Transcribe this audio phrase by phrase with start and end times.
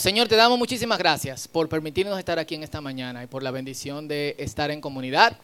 [0.00, 3.50] Señor, te damos muchísimas gracias por permitirnos estar aquí en esta mañana y por la
[3.50, 5.36] bendición de estar en comunidad.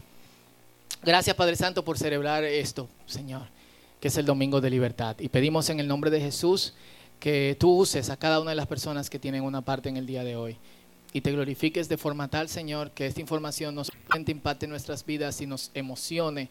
[1.02, 3.48] Gracias, Padre Santo, por celebrar esto, Señor,
[4.00, 5.14] que es el Domingo de Libertad.
[5.19, 6.72] Y pedimos en el nombre de Jesús
[7.21, 10.06] que tú uses a cada una de las personas que tienen una parte en el
[10.06, 10.57] día de hoy
[11.12, 15.38] y te glorifiques de forma tal, Señor, que esta información no solamente impacte nuestras vidas
[15.43, 16.48] y nos emocione,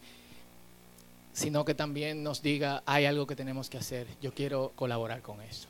[1.32, 4.06] sino que también nos diga, hay algo que tenemos que hacer.
[4.22, 5.66] Yo quiero colaborar con eso.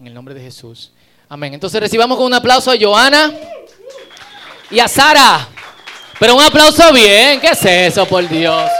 [0.00, 0.92] En el nombre de Jesús.
[1.30, 1.52] Amén.
[1.52, 3.32] Entonces recibamos con un aplauso a Joana
[4.70, 5.46] y a Sara.
[6.18, 7.38] Pero un aplauso bien.
[7.40, 8.70] ¿Qué es eso, por Dios?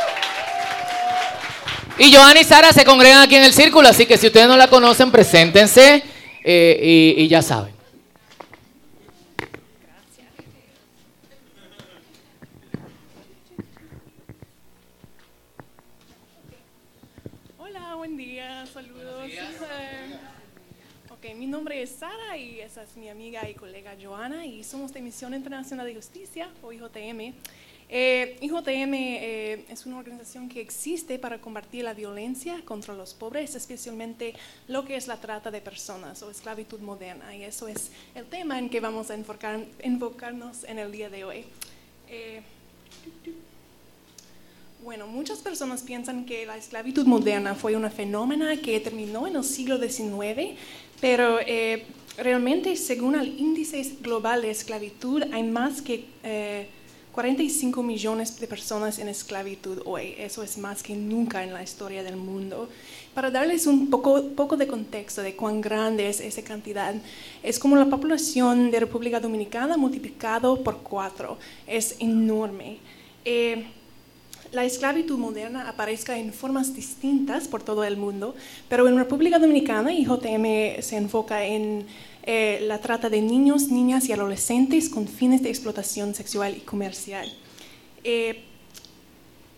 [1.98, 4.56] Y Joana y Sara se congregan aquí en el círculo, así que si ustedes no
[4.56, 6.02] la conocen, preséntense
[6.44, 6.80] eh,
[7.16, 7.74] y, y ya saben.
[17.58, 19.28] Hola, buen día, saludos.
[21.10, 24.92] Ok, mi nombre es Sara y esa es mi amiga y colega Joana y somos
[24.92, 27.34] de Misión Internacional de Justicia o IJTM.
[27.88, 33.54] Eh, IJTM eh, es una organización que existe para combatir la violencia contra los pobres,
[33.54, 34.34] especialmente
[34.66, 37.32] lo que es la trata de personas o esclavitud moderna.
[37.36, 41.22] Y eso es el tema en que vamos a enfocar, enfocarnos en el día de
[41.22, 41.44] hoy.
[42.08, 42.40] Eh,
[44.82, 49.44] bueno, muchas personas piensan que la esclavitud moderna fue una fenómeno que terminó en el
[49.44, 50.58] siglo XIX,
[51.00, 51.86] pero eh,
[52.18, 56.66] realmente según el índice global de esclavitud hay más que eh,
[57.12, 60.14] 45 millones de personas en esclavitud hoy.
[60.18, 62.68] Eso es más que nunca en la historia del mundo.
[63.14, 66.94] Para darles un poco, de contexto de cuán grande es esa cantidad,
[67.42, 71.38] es como la población de República Dominicana multiplicado por cuatro.
[71.66, 72.78] Es enorme.
[73.24, 73.66] Eh,
[74.52, 78.34] la esclavitud moderna aparezca en formas distintas por todo el mundo,
[78.68, 81.84] pero en República Dominicana IJTM se enfoca en
[82.30, 87.26] eh, la trata de niños, niñas y adolescentes con fines de explotación sexual y comercial.
[88.04, 88.44] Eh,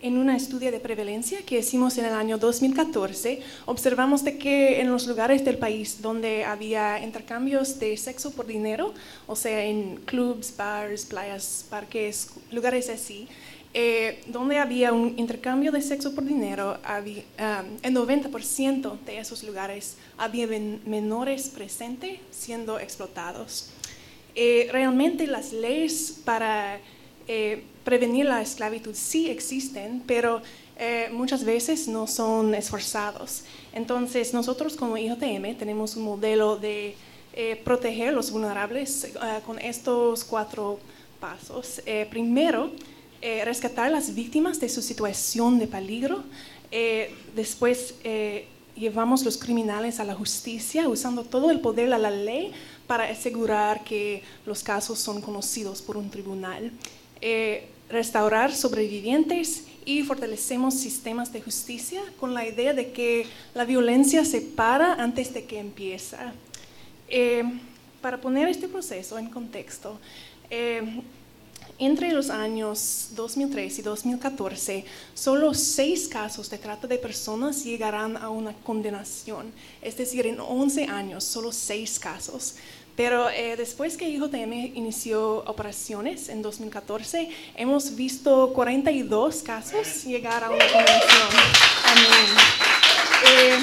[0.01, 4.89] en un estudio de prevalencia que hicimos en el año 2014, observamos de que en
[4.89, 8.95] los lugares del país donde había intercambios de sexo por dinero,
[9.27, 13.27] o sea, en clubs, bars, playas, parques, lugares así,
[13.73, 19.43] eh, donde había un intercambio de sexo por dinero, había, um, el 90% de esos
[19.45, 20.47] lugares había
[20.85, 23.71] menores presentes siendo explotados.
[24.35, 26.81] Eh, realmente las leyes para
[27.29, 30.43] eh, prevenir la esclavitud sí existen, pero
[30.83, 33.45] eh, muchas veces no son esforzados.
[33.75, 36.95] Entonces nosotros como IJTM tenemos un modelo de
[37.35, 39.11] eh, proteger a los vulnerables eh,
[39.45, 40.79] con estos cuatro
[41.21, 41.83] pasos.
[42.09, 42.71] Primero,
[43.23, 46.23] eh, rescatar a las víctimas de su situación de peligro.
[46.71, 48.47] Eh, después, eh,
[48.81, 52.53] llevamos los criminales a la justicia usando todo el poder de la ley
[52.87, 56.73] para asegurar que los casos son conocidos por un tribunal.
[57.21, 64.25] Eh, restaurar sobrevivientes y fortalecemos sistemas de justicia con la idea de que la violencia
[64.25, 66.33] se para antes de que empieza.
[67.09, 67.43] Eh,
[68.01, 69.99] para poner este proceso en contexto,
[71.81, 78.29] entre los años 2003 y 2014, solo seis casos de trata de personas llegarán a
[78.29, 79.51] una condenación.
[79.81, 82.55] Es decir, en 11 años, solo seis casos.
[82.97, 90.51] Pero eh, después que IJTM inició operaciones en 2014, hemos visto 42 casos llegar a
[90.51, 91.29] una condenación.
[91.87, 92.61] Amén.
[93.27, 93.59] Eh,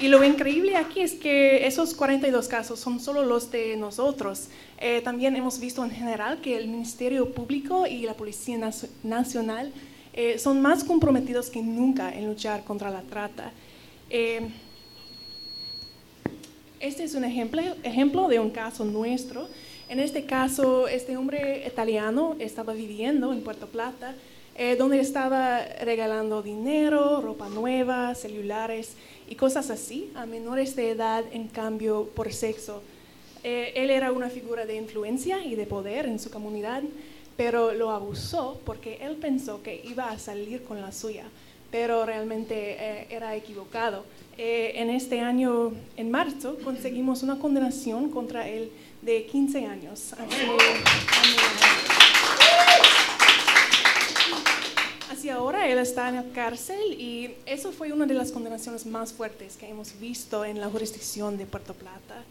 [0.00, 4.48] y lo increíble aquí es que esos 42 casos son solo los de nosotros.
[4.78, 9.72] Eh, también hemos visto en general que el Ministerio Público y la Policía Nacio- Nacional
[10.12, 13.52] eh, son más comprometidos que nunca en luchar contra la trata.
[14.08, 14.48] Eh,
[16.80, 19.48] este es un ejemplo, ejemplo de un caso nuestro.
[19.88, 24.14] En este caso, este hombre italiano estaba viviendo en Puerto Plata,
[24.62, 28.92] eh, donde estaba regalando dinero, ropa nueva, celulares
[29.26, 32.82] y cosas así a menores de edad en cambio por sexo.
[33.42, 36.82] Eh, él era una figura de influencia y de poder en su comunidad,
[37.38, 41.24] pero lo abusó porque él pensó que iba a salir con la suya,
[41.70, 44.04] pero realmente eh, era equivocado.
[44.36, 48.70] En este año, en marzo, conseguimos una condenación contra él
[49.00, 50.14] de 15 años.
[55.10, 59.12] Así ahora él está en la cárcel y eso fue una de las condenaciones más
[59.12, 62.22] fuertes que hemos visto en la jurisdicción de Puerto Plata.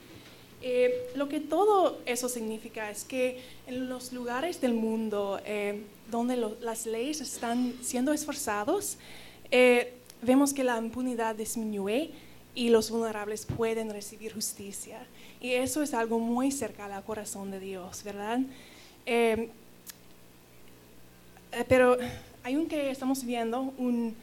[0.62, 6.38] Eh, lo que todo eso significa es que en los lugares del mundo eh, donde
[6.62, 8.98] las leyes están siendo esforzados,
[9.52, 9.92] eh,
[10.22, 12.12] vemos que la impunidad disminuye
[12.56, 15.06] y los vulnerables pueden recibir justicia.
[15.42, 18.40] Y eso es algo muy cercano al corazón de Dios, ¿verdad?
[19.06, 19.50] Eh,
[22.50, 24.16] eh, pero aunque estamos viendo un,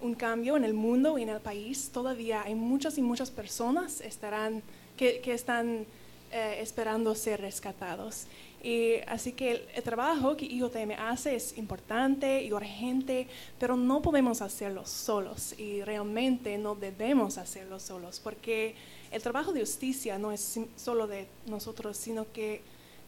[0.00, 4.00] un, cambio en el mundo y en el país, todavía hay muchas y muchas personas
[4.00, 4.62] estarán,
[4.96, 5.86] que, que están
[6.30, 8.26] eh, esperando ser rescatados.
[8.62, 13.26] Y así que el, trabajo que IOTM hace es importante y urgente,
[13.58, 18.76] pero no podemos hacerlo solos y realmente no debemos hacerlo solos, porque
[19.10, 22.62] el trabajo de justicia no es solo de nosotros, sino que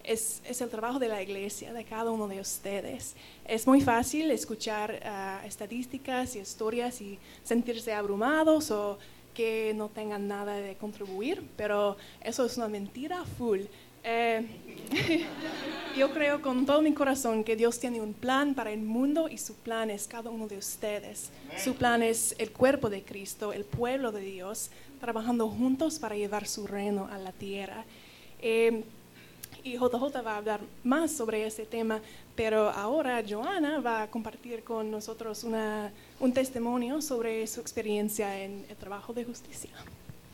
[0.04, 3.14] es, es, el trabajo de la iglesia, de cada uno de ustedes.
[3.46, 8.98] Es muy fácil escuchar uh, estadísticas y historias y sentirse abrumados o
[9.34, 13.62] que no tengan nada de contribuir, pero eso es una mentira full.
[14.06, 14.46] Eh,
[15.96, 19.38] yo creo con todo mi corazón que Dios tiene un plan para el mundo y
[19.38, 21.30] su plan es cada uno de ustedes.
[21.56, 26.46] Su plan es el cuerpo de Cristo, el pueblo de Dios, trabajando juntos para llevar
[26.46, 27.84] su reino a la tierra.
[28.40, 28.84] Eh,
[29.64, 32.00] y JJ va a hablar más sobre ese tema,
[32.36, 35.90] pero ahora Joana va a compartir con nosotros una,
[36.20, 39.70] un testimonio sobre su experiencia en el trabajo de justicia.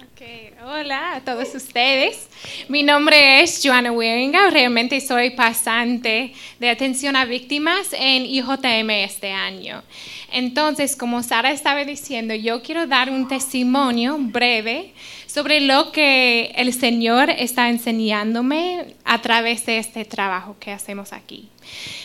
[0.03, 0.53] Okay.
[0.65, 2.29] Hola a todos ustedes.
[2.69, 4.49] Mi nombre es Joana Wieringa.
[4.49, 9.83] Realmente soy pasante de atención a víctimas en IJM este año.
[10.33, 14.95] Entonces, como Sara estaba diciendo, yo quiero dar un testimonio breve
[15.27, 21.49] sobre lo que el Señor está enseñándome a través de este trabajo que hacemos aquí.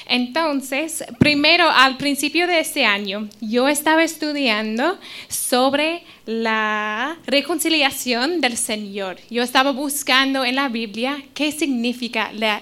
[0.07, 9.17] Entonces, primero, al principio de este año, yo estaba estudiando sobre la reconciliación del Señor.
[9.29, 12.61] Yo estaba buscando en la Biblia qué significa la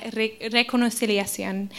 [0.49, 1.69] reconciliación.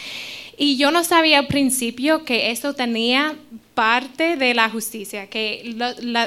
[0.57, 3.35] Y yo no sabía al principio que eso tenía
[3.73, 5.75] parte de la justicia, que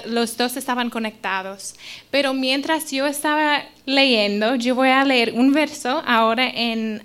[0.07, 1.75] los dos estaban conectados.
[2.11, 7.03] Pero mientras yo estaba leyendo, yo voy a leer un verso ahora en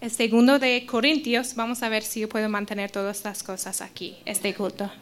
[0.00, 1.54] el segundo de Corintios.
[1.54, 4.90] Vamos a ver si yo puedo mantener todas estas cosas aquí, este culto.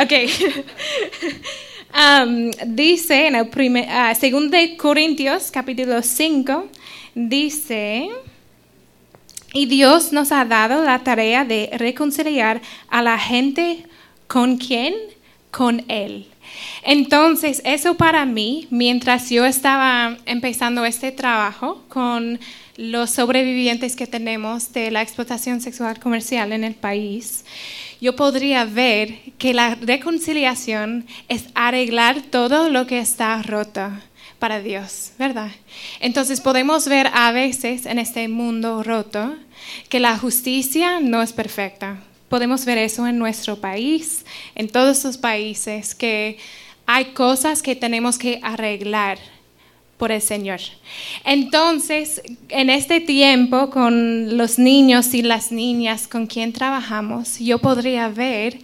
[0.00, 0.12] Ok.
[1.94, 6.68] Um, dice en el primer, uh, segundo de Corintios, capítulo 5,
[7.14, 8.10] dice...
[9.54, 13.86] Y Dios nos ha dado la tarea de reconciliar a la gente
[14.26, 14.94] con quién?
[15.50, 16.26] Con Él.
[16.82, 22.38] Entonces, eso para mí, mientras yo estaba empezando este trabajo con
[22.76, 27.44] los sobrevivientes que tenemos de la explotación sexual comercial en el país,
[28.00, 33.90] yo podría ver que la reconciliación es arreglar todo lo que está roto
[34.38, 35.50] para Dios, ¿verdad?
[36.00, 39.34] Entonces podemos ver a veces en este mundo roto
[39.88, 41.98] que la justicia no es perfecta.
[42.28, 46.38] Podemos ver eso en nuestro país, en todos los países, que
[46.84, 49.18] hay cosas que tenemos que arreglar
[49.96, 50.60] por el Señor.
[51.24, 58.08] Entonces, en este tiempo, con los niños y las niñas con quien trabajamos, yo podría
[58.08, 58.58] ver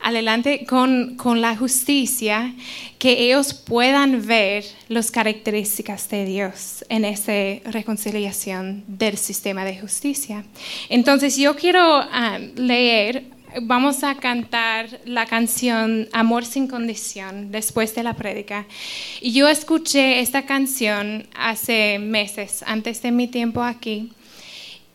[0.00, 2.54] adelante con, con, la justicia,
[2.98, 7.32] que ellos puedan ver las características de Dios en esa
[7.70, 10.44] reconciliación del sistema de justicia.
[10.88, 13.24] Entonces yo quiero ah, leer,
[13.62, 18.66] vamos a cantar la canción Amor sin condición después de la prédica.
[19.20, 24.12] Y yo escuché esta canción hace meses, antes de mi tiempo aquí.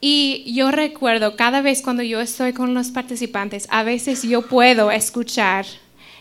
[0.01, 4.91] Y yo recuerdo cada vez cuando yo estoy con los participantes, a veces yo puedo
[4.91, 5.65] escuchar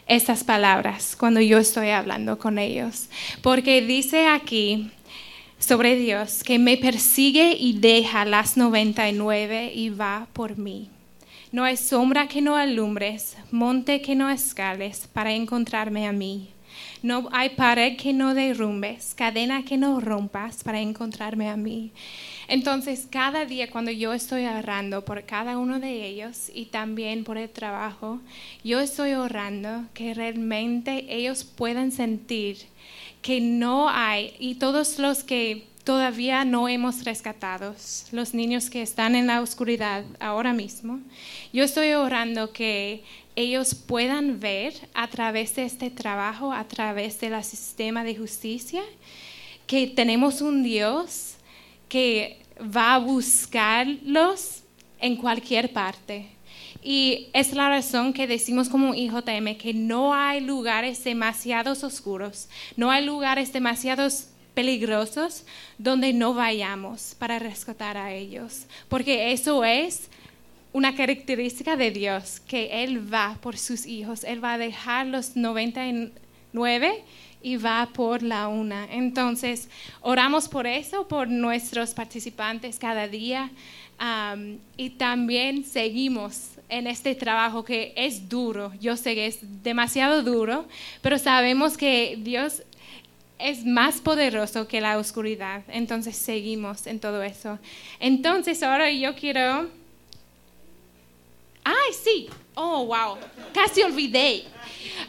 [0.07, 3.09] estas palabras cuando yo estoy hablando con ellos.
[3.43, 4.91] Porque dice aquí
[5.59, 10.89] sobre Dios que me persigue y deja las 99 y va por mí.
[11.53, 16.49] No hay sombra que no alumbres, monte que no escales para encontrarme a mí.
[17.03, 21.93] No hay pared que no derrumbes, cadena que no rompas para encontrarme a mí.
[22.49, 27.37] Entonces, cada día cuando yo estoy orando por cada uno de ellos y también por
[27.37, 28.21] el trabajo,
[28.65, 32.57] yo estoy orando que realmente ellos puedan sentir
[33.21, 37.75] que no hay, y todos los que todavía no hemos rescatado,
[38.13, 41.01] los niños que están en la oscuridad ahora mismo,
[41.53, 43.03] yo estoy orando que
[43.35, 48.83] ellos puedan ver a través de este trabajo, a través del sistema de justicia,
[49.67, 51.35] que tenemos un Dios
[51.89, 54.63] que va a buscarlos
[55.01, 56.29] en cualquier parte.
[56.83, 62.91] Y es la razón que decimos como IJM que no hay lugares demasiado oscuros, no
[62.91, 64.09] hay lugares demasiado
[64.55, 65.45] peligrosos
[65.79, 70.09] donde no vayamos para rescatar a ellos, porque eso es
[70.73, 75.37] una característica de Dios, que Él va por sus hijos, Él va a dejar los
[75.37, 77.05] 99
[77.43, 78.87] y va por la una.
[78.91, 79.69] Entonces,
[80.01, 83.51] oramos por eso, por nuestros participantes cada día
[84.77, 88.73] y también seguimos en este trabajo que es duro.
[88.81, 90.67] Yo sé que es demasiado duro,
[91.03, 92.63] pero sabemos que Dios
[93.43, 95.63] es más poderoso que la oscuridad.
[95.69, 97.59] Entonces seguimos en todo eso.
[97.99, 99.69] Entonces ahora yo quiero...
[101.65, 102.29] ¡Ay, sí!
[102.55, 103.17] Oh, wow.
[103.53, 104.45] Casi olvidé.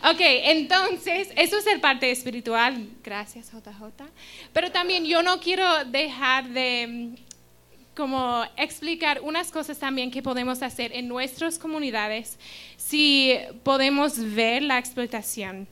[0.04, 2.88] Ok, entonces, eso es el parte espiritual.
[3.04, 4.06] Gracias, JJ.
[4.54, 10.62] Pero también yo no quiero dejar de mm, como explicar unas cosas también que podemos
[10.62, 12.40] hacer en nuestras comunidades
[12.78, 15.68] si podemos ver la explotación.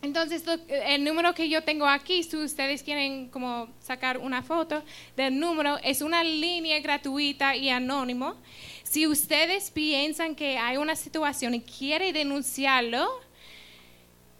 [0.00, 4.84] Entonces, el número que yo tengo aquí, si ustedes quieren como sacar una foto
[5.16, 8.36] del número, es una línea gratuita y anónimo.
[8.84, 13.08] Si ustedes piensan que hay una situación y quieren denunciarlo,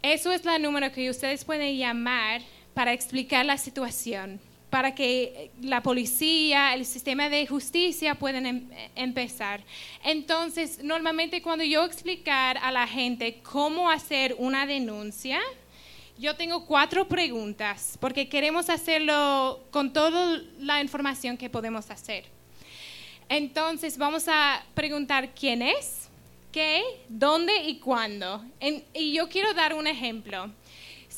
[0.01, 2.41] eso es el número que ustedes pueden llamar
[2.73, 4.39] para explicar la situación,
[4.69, 9.61] para que la policía, el sistema de justicia puedan em, empezar.
[10.03, 15.39] Entonces, normalmente cuando yo explicar a la gente cómo hacer una denuncia,
[16.17, 22.25] yo tengo cuatro preguntas, porque queremos hacerlo con toda la información que podemos hacer.
[23.29, 26.09] Entonces, vamos a preguntar quién es,
[26.51, 28.43] qué, dónde y cuándo.
[28.93, 30.51] y yo quiero dar un ejemplo.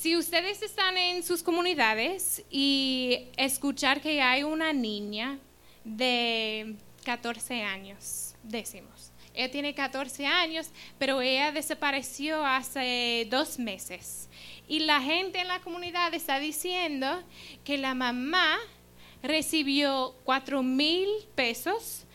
[0.01, 5.37] Si ustedes están en sus comunidades y escuchar que hay una niña
[5.83, 14.27] de 14 años, decimos, ella tiene 14 años, pero ella desapareció hace dos meses.
[14.67, 17.21] Y la gente en la comunidad está diciendo
[17.63, 18.57] que la mamá
[19.21, 22.07] recibió 4 mil pesos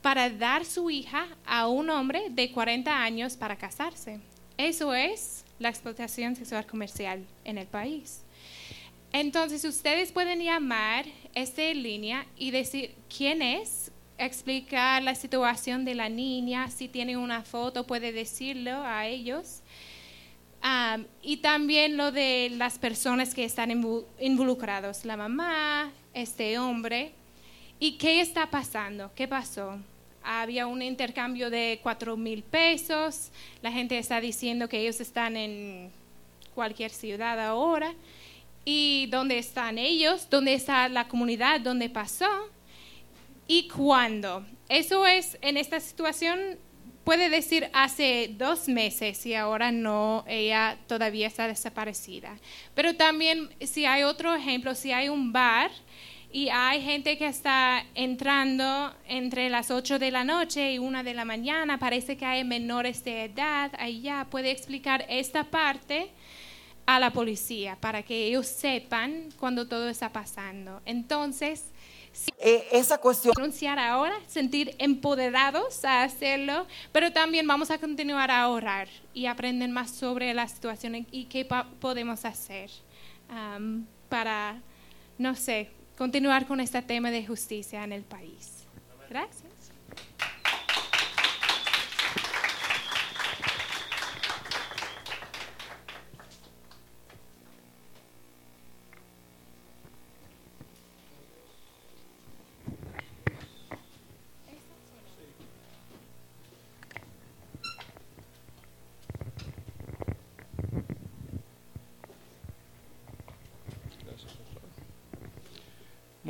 [0.00, 4.20] para dar su hija a un hombre de 40 años para casarse.
[4.56, 8.24] Eso es la explotación sexual comercial en el país.
[9.12, 11.04] Entonces ustedes pueden llamar
[11.34, 17.42] esta línea y decir quién es, explicar la situación de la niña, si tiene una
[17.42, 19.62] foto puede decirlo a ellos.
[21.22, 23.70] y también lo de las personas que están
[24.20, 27.12] involucrados, la mamá, este hombre.
[27.80, 29.10] ¿Y qué está pasando?
[29.14, 29.78] ¿Qué pasó?
[30.24, 33.30] Había un intercambio de cuatro mil pesos,
[33.62, 35.90] la gente está diciendo que ellos están en
[36.54, 37.94] cualquier ciudad ahora,
[38.64, 42.48] y dónde están ellos, dónde está la comunidad, dónde pasó
[43.46, 44.44] y cuándo.
[44.68, 46.58] Eso es, en esta situación,
[47.04, 52.38] puede decir hace dos meses y ahora no, ella todavía está desaparecida.
[52.74, 55.70] Pero también, si hay otro ejemplo, si hay un bar,
[56.32, 61.12] y hay gente que está entrando entre las 8 de la noche y 1 de
[61.12, 66.10] la mañana, parece que hay menores de edad allá, puede explicar esta parte
[66.86, 70.80] a la policía para que ellos sepan cuando todo está pasando.
[70.86, 71.70] Entonces,
[72.12, 78.30] si eh, esa cuestión anunciar ahora, sentir empoderados a hacerlo, pero también vamos a continuar
[78.30, 81.46] a orar y aprender más sobre la situación y qué
[81.78, 82.70] podemos hacer
[84.08, 84.60] para,
[85.18, 88.64] no sé, continuar con este tema de justicia en el país.
[89.08, 89.51] Gracias.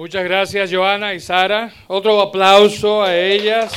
[0.02, 1.72] Muchas gracias, Joana y Sara.
[1.86, 3.72] Otro aplauso a ellas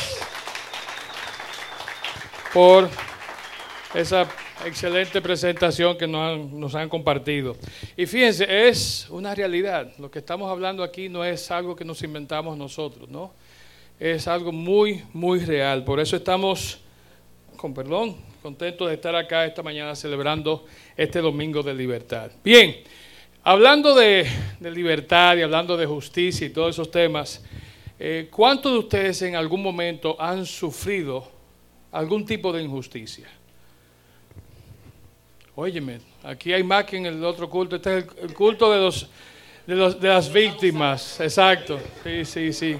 [2.51, 2.89] por
[3.93, 4.27] esa
[4.65, 7.55] excelente presentación que nos han, compartido.
[7.95, 9.91] Y fíjense, es una realidad.
[9.99, 13.31] Lo que estamos hablando aquí no es algo que nos inventamos nosotros, ¿no?
[13.99, 15.83] Es algo muy, muy real.
[15.83, 16.79] Por eso estamos,
[17.55, 20.65] con perdón, contentos de estar acá esta mañana celebrando
[20.97, 22.31] este domingo de libertad.
[22.43, 22.77] Bien.
[23.47, 24.27] Hablando de,
[24.59, 27.43] libertad y hablando de justicia y todos esos temas,
[27.99, 31.29] eh, ¿cuántos de ustedes en algún momento han sufrido
[31.91, 33.27] algún tipo de injusticia?
[35.53, 37.75] Óyeme, aquí hay más que en el otro culto.
[37.75, 39.07] Este es el, culto de, los,
[39.67, 41.19] de, los, de las víctimas.
[41.19, 41.79] Exacto.
[42.03, 42.77] Sí, sí, sí.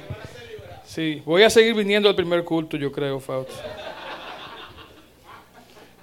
[0.84, 3.54] Sí, voy a seguir viniendo al primer culto, yo creo, Fausto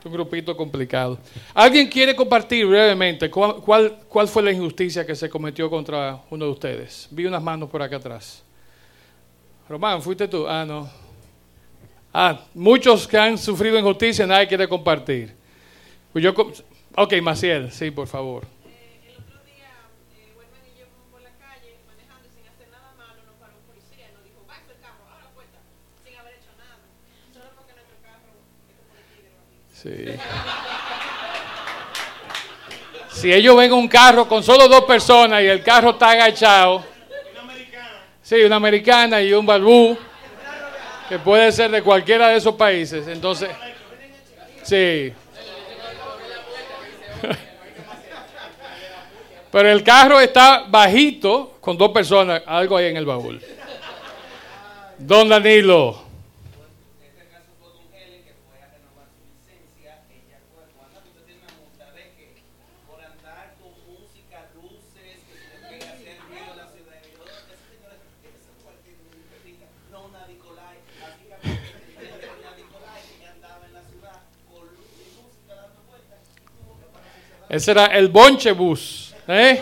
[0.04, 1.18] un grupito complicado.
[1.54, 3.60] ¿Alguien quiere compartir brevemente cuál,
[4.08, 7.08] cuál, fue la injusticia que se cometió contra uno de ustedes?
[7.10, 8.42] Vi unas manos por acá atrás.
[9.68, 10.46] Román, ¿fuiste tú?
[10.46, 10.90] Ah, no.
[12.12, 15.34] Ah, muchos que han sufrido injusticia, nadie quiere compartir.
[16.12, 16.34] Pues yo,
[16.96, 18.51] ok, Maciel, sí, por favor.
[29.82, 29.90] Sí.
[33.10, 36.84] Si ellos ven un carro con solo dos personas y el carro está agachado.
[38.22, 39.98] Sí, una americana y un balbú,
[41.08, 43.08] que puede ser de cualquiera de esos países.
[43.08, 43.50] Entonces,
[44.62, 45.12] sí.
[49.50, 53.42] Pero el carro está bajito con dos personas, algo ahí en el baúl.
[54.98, 56.11] Don Danilo.
[77.52, 79.14] Ese era el bonche bus.
[79.28, 79.60] ¿eh?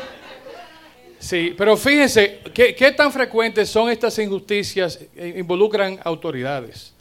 [1.18, 6.94] Sí, pero fíjense, ¿qué, ¿qué, tan frecuentes son estas injusticias que involucran autoridades?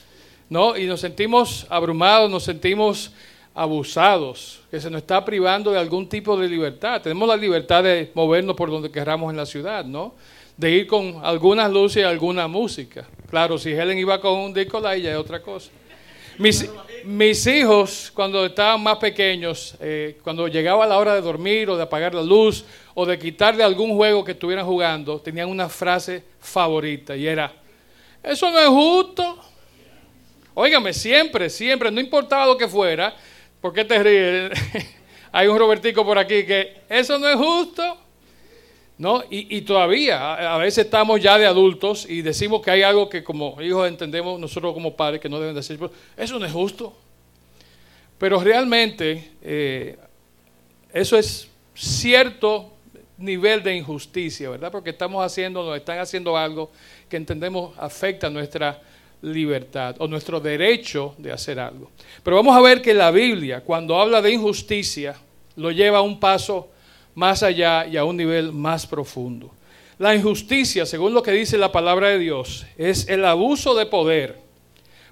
[0.49, 0.75] ¿No?
[0.75, 3.11] Y nos sentimos abrumados, nos sentimos
[3.53, 7.03] abusados, que se nos está privando de algún tipo de libertad.
[7.03, 10.15] Tenemos la libertad de movernos por donde queramos en la ciudad, ¿no?
[10.57, 13.07] De ir con algunas luces y alguna música.
[13.29, 15.69] Claro, si Helen iba con un disco, ya es otra cosa.
[17.05, 21.83] Mis hijos, cuando estaban más pequeños, eh, cuando llegaba la hora de dormir o de
[21.83, 27.15] apagar la luz o de quitarle algún juego que estuvieran jugando, tenían una frase favorita
[27.15, 27.53] y era,
[28.21, 29.39] eso no es justo.
[30.53, 33.15] Óigame, siempre, siempre, no importaba lo que fuera,
[33.61, 34.51] ¿por qué te ríes?
[35.31, 38.08] Hay un Robertico por aquí que, eso no es justo.
[38.99, 39.23] ¿No?
[39.29, 43.23] Y, y, todavía, a, veces estamos ya de adultos y decimos que hay algo que
[43.23, 45.79] como hijos entendemos nosotros como padres que no deben decir,
[46.17, 46.93] eso no es justo.
[48.17, 49.97] Pero realmente eh,
[50.91, 52.73] eso es cierto
[53.17, 54.69] nivel de injusticia, ¿verdad?
[54.69, 56.69] Porque estamos haciendo, nos están haciendo algo
[57.07, 58.81] que entendemos afecta nuestra
[59.21, 61.89] libertad o nuestro derecho de hacer algo.
[62.21, 65.15] Pero vamos a ver que la Biblia, cuando habla de injusticia,
[65.55, 66.69] lo lleva a un paso
[67.19, 69.51] más allá y a un nivel más profundo.
[69.97, 74.39] La injusticia, según lo que dice la palabra de Dios, es el abuso de poder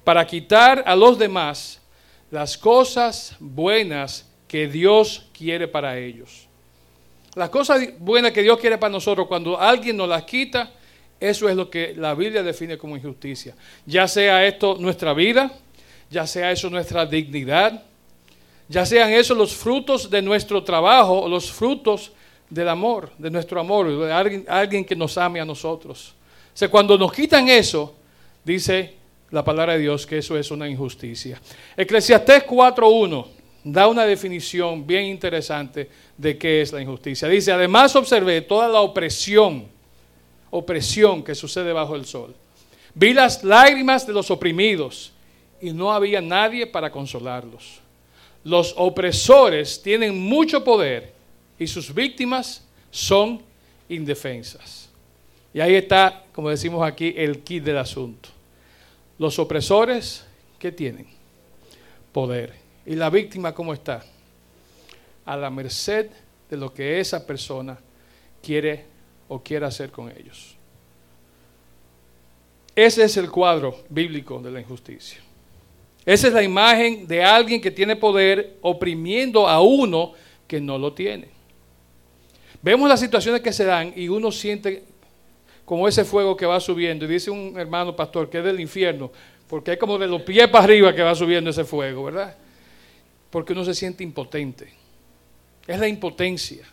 [0.06, 1.82] para quitar a los demás
[2.32, 6.48] las cosas buenas que Dios quiere para ellos.
[7.36, 10.72] Las cosas buenas que Dios quiere para nosotros, cuando alguien nos las quita,
[11.20, 13.54] eso es lo que la Biblia define como injusticia.
[13.86, 15.52] Ya sea esto nuestra vida,
[16.10, 17.84] ya sea eso nuestra dignidad,
[18.70, 22.12] ya sean esos los frutos de nuestro trabajo o los frutos
[22.50, 26.14] del amor, de nuestro amor, de alguien, que nos ame a nosotros.
[26.62, 27.96] O cuando nos quitan eso,
[28.44, 28.96] dice
[29.32, 31.40] la palabra de Dios que eso es una injusticia.
[31.76, 33.28] Eclesiastés 4.1
[33.64, 37.28] da una definición bien interesante de qué es la injusticia.
[37.28, 39.68] Dice, además observé toda la opresión,
[40.50, 42.34] opresión que sucede bajo el sol.
[42.94, 45.12] Vi las lágrimas de los oprimidos
[45.62, 47.82] y no había nadie para consolarlos
[48.48, 51.12] los opresores tienen mucho poder
[51.60, 53.42] y sus víctimas son
[53.90, 54.88] indefensas.
[55.54, 58.30] Y ahí está, como decimos aquí, el kit del asunto.
[59.20, 60.26] Los opresores,
[60.60, 61.08] ¿qué tienen?
[62.14, 62.54] Poder.
[62.86, 64.06] ¿Y la víctima cómo está?
[65.26, 66.10] A la merced
[66.50, 67.78] de lo que esa persona
[68.42, 68.86] quiere
[69.28, 70.56] o quiere hacer con ellos.
[72.74, 75.27] Ese es el cuadro bíblico de la injusticia.
[76.08, 80.14] Esa es la imagen de alguien que tiene poder oprimiendo a uno
[80.48, 81.28] que no lo tiene.
[82.62, 84.86] Vemos las situaciones que se dan y uno siente
[85.66, 87.04] como ese fuego que va subiendo.
[87.04, 89.12] Y dice un hermano pastor que es del infierno,
[89.50, 92.38] porque es como de los pies para arriba que va subiendo ese fuego, ¿verdad?
[93.30, 94.72] Porque uno se siente impotente.
[95.68, 96.66] Es la impotencia.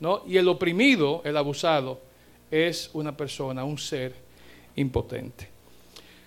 [0.00, 0.22] ¿no?
[0.26, 2.00] Y el oprimido, el abusado,
[2.50, 4.14] es una persona, un ser
[4.76, 5.53] impotente.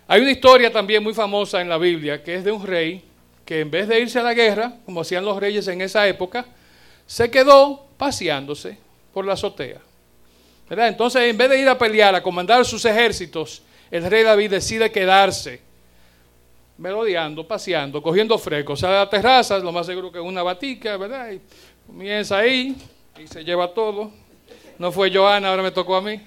[0.08, 3.04] Hay una historia también muy famosa en la Biblia que es de un rey
[3.46, 6.46] que en vez de irse a la guerra, como hacían los reyes en esa época,
[7.06, 8.78] se quedó paseándose
[9.14, 9.80] por la azotea.
[10.70, 10.90] ¿verdad?
[10.90, 14.92] Entonces, en vez de ir a pelear, a comandar sus ejércitos, el rey David decide
[14.92, 15.62] quedarse
[16.78, 18.76] merodeando, paseando, cogiendo fresco.
[18.76, 21.32] Sale a la terraza, lo más seguro que una batica, ¿verdad?
[21.32, 21.42] Y
[21.88, 22.76] comienza ahí
[23.18, 24.12] y se lleva todo.
[24.78, 26.22] No fue Joana, ahora me tocó a mí.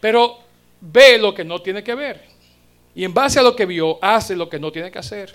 [0.00, 0.47] Pero
[0.80, 2.22] ve lo que no tiene que ver.
[2.94, 5.32] Y en base a lo que vio, hace lo que no tiene que hacer.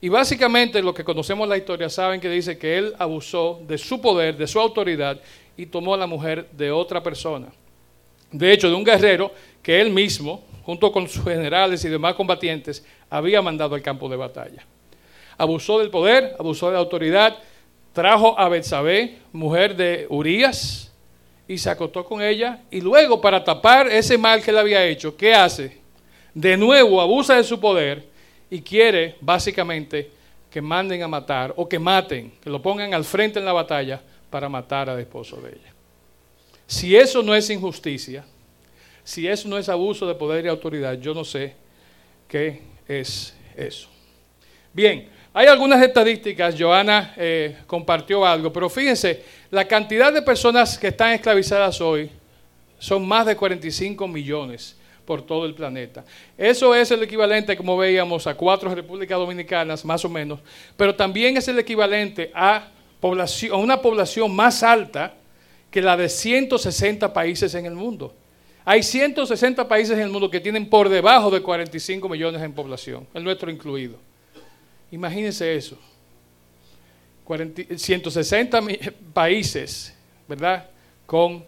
[0.00, 4.00] Y básicamente los que conocemos la historia saben que dice que él abusó de su
[4.00, 5.20] poder, de su autoridad
[5.56, 7.52] y tomó a la mujer de otra persona.
[8.32, 9.30] De hecho, de un guerrero
[9.62, 14.16] que él mismo, junto con sus generales y demás combatientes, había mandado al campo de
[14.16, 14.66] batalla.
[15.38, 17.36] Abusó del poder, abusó de la autoridad,
[17.92, 20.91] trajo a Betsabé, mujer de Urías,
[21.52, 25.14] y se acostó con ella y luego para tapar ese mal que él había hecho,
[25.14, 25.78] ¿qué hace?
[26.32, 28.06] De nuevo abusa de su poder
[28.50, 30.10] y quiere básicamente
[30.50, 34.00] que manden a matar o que maten, que lo pongan al frente en la batalla
[34.30, 35.74] para matar al esposo de ella.
[36.66, 38.24] Si eso no es injusticia,
[39.04, 41.54] si eso no es abuso de poder y autoridad, yo no sé
[42.28, 43.88] qué es eso.
[44.72, 50.88] Bien, hay algunas estadísticas, Joana eh, compartió algo, pero fíjense, la cantidad de personas que
[50.88, 52.10] están esclavizadas hoy
[52.78, 56.06] son más de 45 millones por todo el planeta.
[56.38, 60.40] Eso es el equivalente, como veíamos, a cuatro repúblicas dominicanas, más o menos,
[60.74, 62.70] pero también es el equivalente a,
[63.52, 65.12] una población más alta
[65.70, 68.14] que la de 160 países en el mundo.
[68.64, 73.06] Hay 160 países en el mundo que tienen por debajo de 45 millones en población,
[73.12, 73.98] el nuestro incluido.
[74.90, 75.76] Imagínense eso.
[77.24, 78.60] 160
[79.12, 79.94] países,
[80.28, 80.68] ¿verdad?
[81.06, 81.44] Con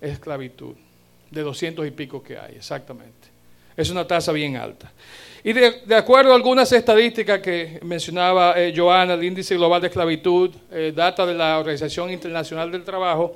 [0.00, 0.74] esclavitud
[1.30, 3.28] de 200 y pico que hay, exactamente.
[3.76, 4.92] Es una tasa bien alta.
[5.44, 10.50] Y de, acuerdo a algunas estadísticas que mencionaba eh, Joana, el índice global de esclavitud,
[10.70, 13.34] eh, data de la Organización Internacional del Trabajo,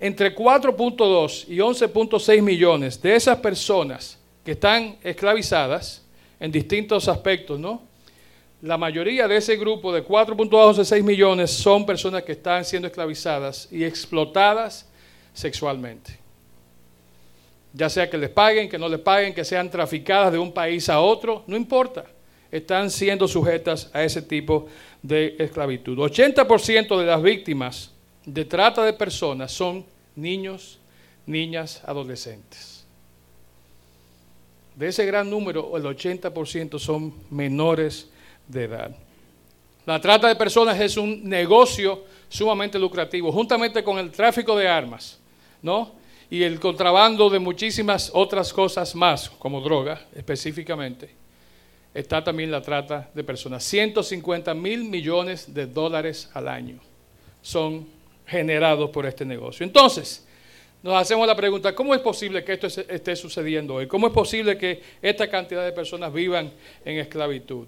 [0.00, 6.02] entre 4.2 y 11.6 millones de esas personas que están esclavizadas
[6.40, 7.82] en distintos aspectos, ¿no?
[8.62, 12.88] La mayoría de ese grupo de 4.2 a 6 millones son personas que están siendo
[12.88, 14.88] esclavizadas y explotadas
[15.34, 16.22] sexualmente
[17.72, 20.88] ya sea que les paguen, que no les paguen, que sean traficadas de un país
[20.88, 22.04] a otro, no importa,
[22.50, 24.66] están siendo sujetas a ese tipo
[25.02, 25.98] de esclavitud.
[25.98, 27.90] 80% de las víctimas
[28.26, 30.78] de trata de personas son niños,
[31.26, 32.84] niñas, adolescentes.
[34.76, 38.10] De ese gran número, el 80% son menores
[38.48, 38.96] de edad.
[39.86, 45.18] La trata de personas es un negocio sumamente lucrativo, juntamente con el tráfico de armas,
[45.60, 46.02] ¿no?
[46.32, 51.10] y el contrabando de muchísimas otras cosas más, como droga específicamente,
[51.92, 53.62] está también la trata de personas.
[53.64, 56.80] 150 mil millones de dólares al año
[57.42, 57.86] son
[58.26, 59.62] generados por este negocio.
[59.62, 60.26] Entonces,
[60.82, 63.86] nos hacemos la pregunta, ¿cómo es posible que esto esté sucediendo hoy?
[63.86, 66.50] ¿Cómo es posible que esta cantidad de personas vivan
[66.82, 67.66] en esclavitud?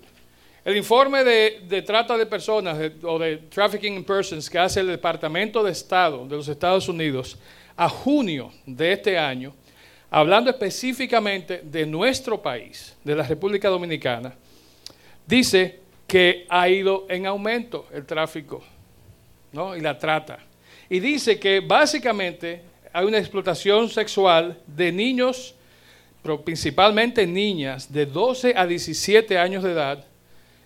[0.64, 5.62] El informe de, trata de personas o de trafficking in persons que hace el Departamento
[5.62, 7.36] de Estado de los Estados Unidos
[7.76, 9.54] a junio de este año,
[10.10, 14.34] hablando específicamente de nuestro país, de la República Dominicana,
[15.26, 18.64] dice que ha ido en aumento el tráfico
[19.76, 20.38] y la trata.
[20.88, 25.54] Y dice que básicamente hay una explotación sexual de niños,
[26.42, 30.06] principalmente niñas de 12 a 17 años de edad,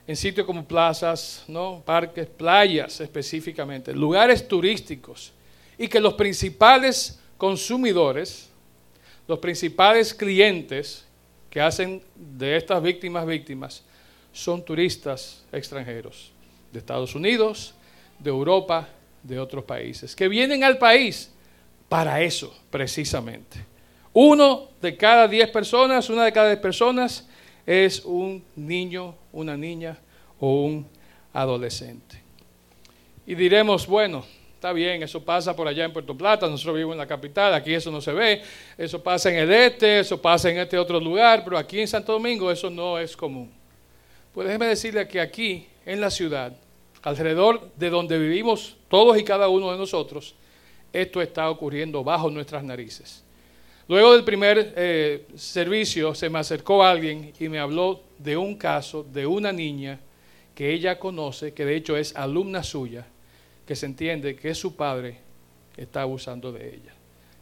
[0.08, 1.82] en sitios como plazas, ¿no?
[1.84, 5.34] parques, playas específicamente, lugares turísticos
[5.76, 8.48] y que los principales consumidores,
[9.28, 11.04] los principales clientes
[11.50, 13.84] que hacen de estas víctimas víctimas
[14.32, 16.32] son turistas extranjeros
[16.72, 17.74] de Estados Unidos,
[18.18, 18.88] de Europa,
[19.22, 21.30] de otros países, que vienen al país
[21.86, 23.58] para eso precisamente.
[24.14, 27.27] Uno de cada diez personas, una de cada diez personas
[27.68, 29.98] es un niño, una niña
[30.40, 30.86] o un
[31.34, 32.22] adolescente.
[33.26, 36.98] Y diremos, bueno, Está bien, eso pasa por allá en Puerto Plata, nosotros vivimos en
[36.98, 38.42] la capital, aquí eso no se ve,
[38.76, 42.10] eso pasa en el este, eso pasa en este otro lugar, pero aquí en Santo
[42.10, 43.52] Domingo eso no es común.
[44.34, 46.56] Pues déjeme decirle que aquí, en la ciudad,
[47.02, 50.34] alrededor de donde vivimos todos y cada uno de nosotros,
[50.92, 53.22] esto está ocurriendo bajo nuestras narices.
[53.88, 59.02] Luego del primer eh, servicio se me acercó alguien y me habló de un caso
[59.02, 59.98] de una niña
[60.54, 63.06] que ella conoce, que de hecho es alumna suya,
[63.66, 65.18] que se entiende que su padre
[65.74, 66.92] está abusando de ella.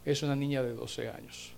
[0.05, 1.51] Es una niña de 12 años.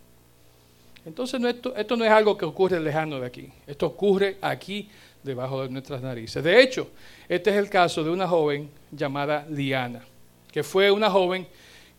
[1.06, 4.90] Entonces esto, esto no es algo que ocurre lejano de aquí, esto ocurre aquí
[5.22, 6.44] debajo de nuestras narices.
[6.44, 6.90] De hecho,
[7.28, 10.04] este es el caso de una joven llamada Liana,
[10.52, 11.48] que fue una joven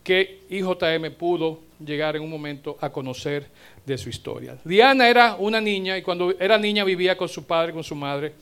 [0.03, 3.47] que IJM pudo llegar en un momento a conocer
[3.85, 4.57] de su historia.
[4.65, 8.33] Liana era una niña y cuando era niña vivía con su padre, con su madre.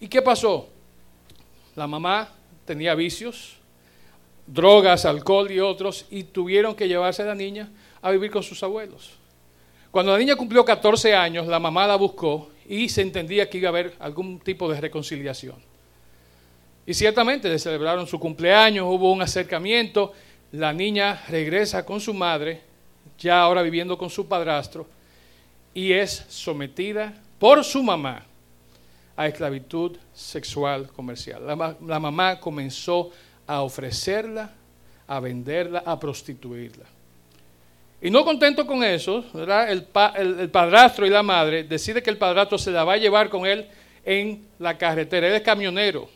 [0.00, 0.68] ¿Y qué pasó?
[1.74, 2.28] La mamá
[2.64, 3.56] tenía vicios,
[4.46, 7.70] drogas, alcohol y otros, y tuvieron que llevarse a la niña
[8.00, 9.12] a vivir con sus abuelos.
[9.90, 13.68] Cuando la niña cumplió 14 años, la mamá la buscó y se entendía que iba
[13.68, 15.56] a haber algún tipo de reconciliación.
[16.86, 20.12] Y ciertamente le celebraron su cumpleaños, hubo un acercamiento,
[20.52, 22.60] la niña regresa con su madre,
[23.18, 24.86] ya ahora viviendo con su padrastro,
[25.74, 28.24] y es sometida por su mamá
[29.16, 31.42] a esclavitud sexual comercial.
[31.46, 33.10] La, mamá comenzó
[33.46, 34.52] a ofrecerla,
[35.06, 36.84] a venderla, a prostituirla.
[38.00, 39.86] Y no contento con eso, El,
[40.16, 43.46] el, padrastro y la madre decide que el padrastro se la va a llevar con
[43.46, 43.66] él
[44.04, 45.28] en la carretera.
[45.28, 46.08] Él es camionero.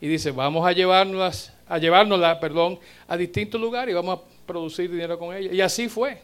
[0.00, 4.90] Y dice, vamos a llevárnoslas, a llevárnosla, perdón, a distintos lugares y vamos a producir
[4.90, 5.50] dinero con ella.
[5.54, 6.20] Y así fue.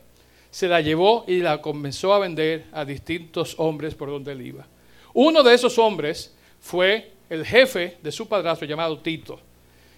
[0.50, 4.66] Se la llevó y la comenzó a vender a distintos hombres por donde él iba.
[5.14, 9.40] Uno de esos hombres fue el jefe de su padrastro llamado Tito,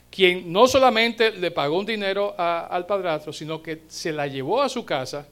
[0.08, 4.68] quien no solamente le pagó un dinero al padrastro, sino que se la llevó a
[4.68, 5.26] su casa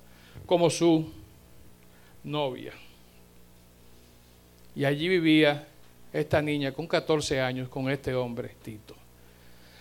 [0.47, 1.13] como su
[2.25, 2.73] novia.
[4.75, 5.69] Y allí vivía
[6.13, 8.98] esta niña con 14 años con este hombre, Tito.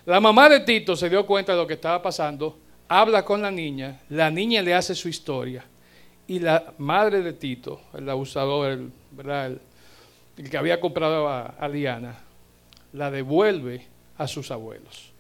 [0.08, 3.52] La mamá de Tito se dio cuenta de lo que estaba pasando, habla con la
[3.52, 5.66] niña, la niña le hace su historia
[6.26, 9.58] y la madre de Tito, el abusador, el, ¿verdad?
[10.38, 12.20] el, que había comprado a, a Liana,
[12.94, 13.86] la devuelve
[14.18, 15.12] a sus abuelos.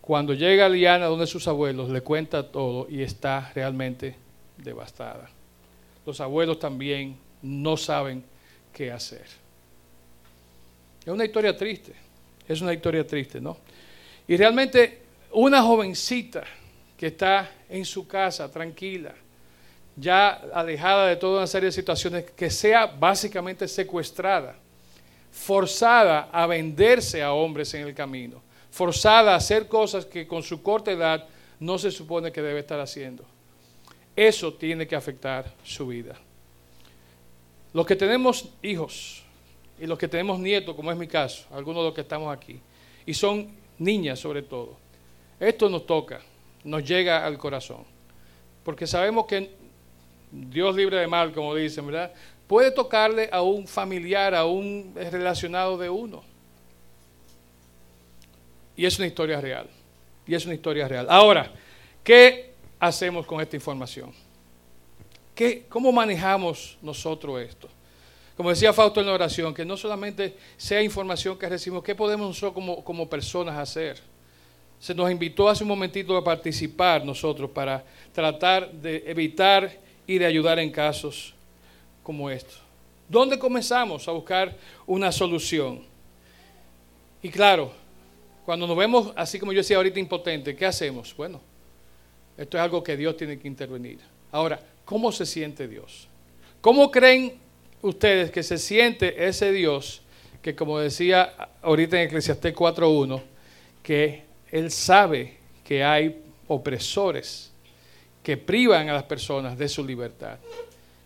[0.00, 4.14] Cuando llega Liana donde sus abuelos, le cuenta todo y está realmente
[4.58, 5.28] devastada.
[6.06, 8.22] Los abuelos también no saben
[8.72, 9.26] qué hacer.
[11.00, 11.94] Es una historia triste,
[12.46, 13.56] es una historia triste, ¿no?
[14.28, 16.44] Y realmente una jovencita
[16.96, 19.14] que está en su casa tranquila,
[19.96, 24.54] ya alejada de toda una serie de situaciones, que sea básicamente secuestrada,
[25.32, 30.62] forzada a venderse a hombres en el camino, forzada a hacer cosas que con su
[30.62, 31.26] corta edad
[31.58, 33.24] no se supone que debe estar haciendo.
[34.14, 36.16] Eso tiene que afectar su vida.
[37.72, 39.22] Los que tenemos hijos
[39.80, 42.60] y los que tenemos nietos, como es mi caso, algunos de los que estamos aquí,
[43.06, 44.76] y son niñas sobre todo,
[45.40, 46.20] esto nos toca,
[46.64, 47.84] nos llega al corazón.
[48.64, 49.50] Porque sabemos que
[50.30, 52.12] Dios libre de mal, como dicen, ¿verdad?
[52.46, 56.22] Puede tocarle a un familiar, a un relacionado de uno.
[58.76, 59.68] Y es una historia real.
[60.26, 61.06] Y es una historia real.
[61.08, 61.50] Ahora,
[62.04, 64.12] ¿qué hacemos con esta información?
[65.34, 67.68] ¿Qué, ¿Cómo manejamos nosotros esto?
[68.38, 72.28] Como decía Fausto en la oración, que no solamente sea información que recibimos, ¿qué podemos
[72.28, 74.00] nosotros como, como personas hacer?
[74.78, 79.70] Se nos invitó hace un momentito a participar nosotros para tratar de evitar
[80.06, 81.34] y de ayudar en casos
[82.02, 82.60] como estos.
[83.08, 85.82] ¿Dónde comenzamos a buscar una solución?
[87.20, 87.72] Y claro,
[88.46, 91.14] cuando nos vemos, así como yo decía ahorita, impotente, ¿qué hacemos?
[91.14, 91.40] Bueno,
[92.38, 93.98] esto es algo que Dios tiene que intervenir.
[94.32, 96.08] Ahora, ¿Cómo se siente Dios?
[96.62, 97.34] ¿Cómo creen
[97.82, 100.02] ustedes que se siente ese Dios
[100.42, 103.22] que, como decía ahorita en Eclesiastés 4.1,
[103.82, 107.50] que Él sabe que hay opresores
[108.22, 110.38] que privan a las personas de su libertad,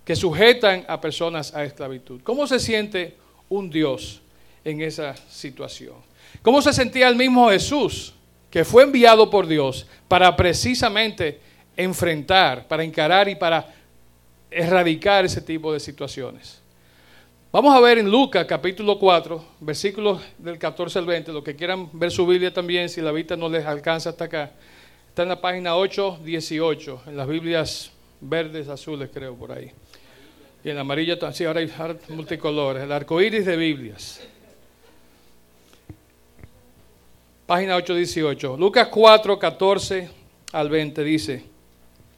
[0.05, 2.21] que sujetan a personas a esclavitud?
[2.23, 3.17] ¿Cómo se siente
[3.49, 4.21] un Dios
[4.65, 5.97] en esa situación?
[6.43, 8.15] ¿Cómo se sentía el mismo Jesús,
[8.51, 11.41] que fue enviado por Dios para precisamente
[11.77, 13.75] enfrentar, para encarar y para
[14.53, 16.62] erradicar ese tipo de situaciones.
[17.53, 21.87] Vamos a ver en Lucas capítulo 4, versículos del 14 al 20, los que quieran
[21.93, 24.53] ver su Biblia también, si la vista no les alcanza hasta acá,
[25.11, 27.91] está en la página 8, 18, en las Biblias
[28.23, 29.71] verdes, azules creo por ahí.
[30.65, 31.71] Y en la amarilla, sí, ahora hay
[32.09, 34.23] multicolores, el arco iris de Biblias.
[37.45, 38.57] Página 8, 18.
[38.57, 40.09] Lucas 4, 14
[40.53, 41.45] al 20 dice.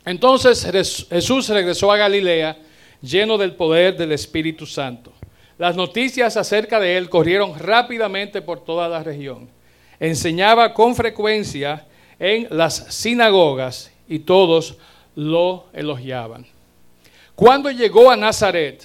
[0.05, 0.65] Entonces
[1.11, 2.57] Jesús regresó a Galilea
[3.05, 5.13] lleno del poder del Espíritu Santo.
[5.59, 9.49] Las noticias acerca de él corrieron rápidamente por toda la región.
[10.01, 11.87] Enseñaba con frecuencia
[12.19, 14.77] en las sinagogas y todos
[15.15, 16.47] lo elogiaban.
[17.35, 18.83] Cuando llegó a Nazaret,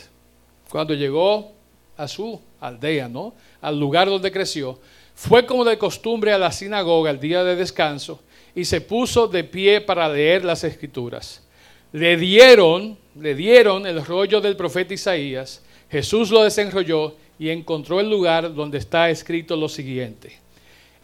[0.69, 1.51] cuando llegó
[1.97, 3.33] a su aldea, ¿no?
[3.61, 4.79] Al lugar donde creció,
[5.15, 8.21] fue como de costumbre a la sinagoga el día de descanso
[8.55, 11.43] y se puso de pie para leer las escrituras.
[11.91, 15.61] Le dieron, le dieron el rollo del profeta Isaías.
[15.89, 20.37] Jesús lo desenrolló y encontró el lugar donde está escrito lo siguiente.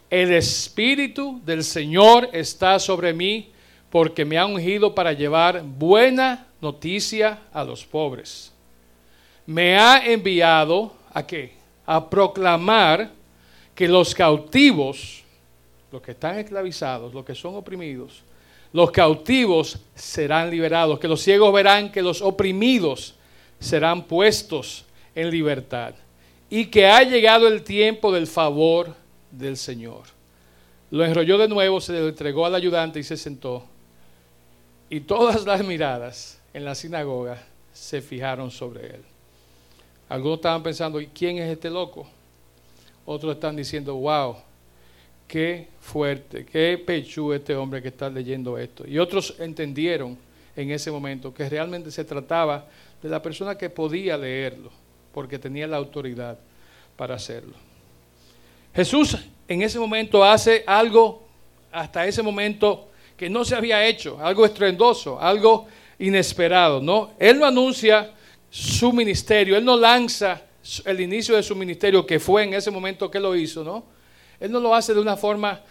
[0.09, 3.49] El Espíritu del Señor está sobre mí
[3.89, 8.51] porque me ha ungido para llevar buena noticia a los pobres.
[9.45, 11.53] Me ha enviado a qué?
[11.85, 13.11] A proclamar
[13.73, 15.25] que los cautivos
[15.95, 18.21] los que están esclavizados, los que son oprimidos,
[18.73, 23.14] los cautivos serán liberados, que los ciegos verán que los oprimidos
[23.59, 25.95] serán puestos en libertad
[26.49, 28.95] y que ha llegado el tiempo del favor
[29.31, 30.03] del Señor.
[30.91, 33.65] Lo enrolló de nuevo, se lo entregó al ayudante y se sentó.
[34.89, 37.41] Y todas las miradas en la sinagoga
[37.73, 39.01] se fijaron sobre él.
[40.07, 42.07] Algunos estaban pensando, ¿y quién es este loco?
[43.05, 44.37] Otros están diciendo, wow,
[45.27, 48.87] qué fuerte, qué pechú este hombre que está leyendo esto.
[48.87, 50.17] Y otros entendieron
[50.55, 52.67] en ese momento que realmente se trataba
[53.01, 54.71] de la persona que podía leerlo,
[55.13, 56.37] porque tenía la autoridad
[56.95, 57.53] para hacerlo.
[58.73, 61.23] Jesús en ese momento hace algo
[61.71, 65.67] hasta ese momento que no se había hecho, algo estruendoso, algo
[65.99, 67.11] inesperado, ¿no?
[67.19, 68.11] Él no anuncia
[68.49, 70.41] su ministerio, él no lanza
[70.85, 73.85] el inicio de su ministerio que fue en ese momento que lo hizo, ¿no?
[74.39, 75.61] Él no lo hace de una forma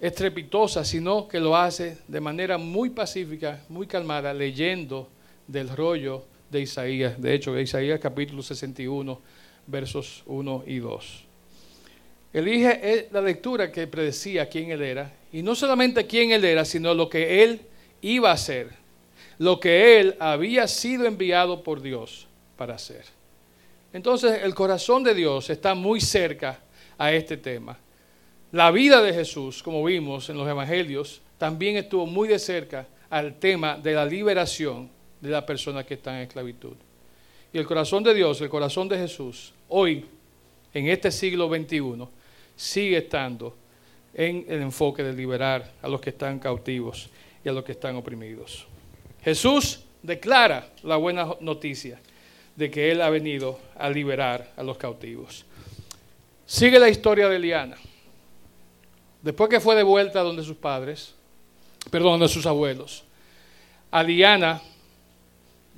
[0.00, 5.08] estrepitosa, sino que lo hace de manera muy pacífica, muy calmada, leyendo
[5.46, 9.20] del rollo de Isaías, de hecho, de Isaías capítulo 61,
[9.66, 11.24] versos 1 y 2.
[12.32, 16.92] Elige la lectura que predecía quién él era, y no solamente quién él era, sino
[16.94, 17.60] lo que él
[18.02, 18.70] iba a hacer,
[19.38, 23.04] lo que él había sido enviado por Dios para hacer.
[23.92, 26.60] Entonces el corazón de Dios está muy cerca
[26.98, 27.78] a este tema.
[28.52, 33.38] La vida de Jesús, como vimos en los evangelios, también estuvo muy de cerca al
[33.38, 36.74] tema de la liberación de la persona que está en esclavitud.
[37.52, 40.06] Y el corazón de Dios, el corazón de Jesús, hoy,
[40.72, 42.06] en este siglo XXI,
[42.56, 43.56] sigue estando
[44.14, 47.08] en el enfoque de liberar a los que están cautivos
[47.44, 48.66] y a los que están oprimidos.
[49.22, 52.00] Jesús declara la buena noticia
[52.56, 55.44] de que Él ha venido a liberar a los cautivos.
[56.46, 57.76] Sigue la historia de Eliana.
[59.22, 61.14] Después que fue de vuelta donde sus padres,
[61.90, 63.04] perdón, donde sus abuelos,
[63.90, 64.62] a Liana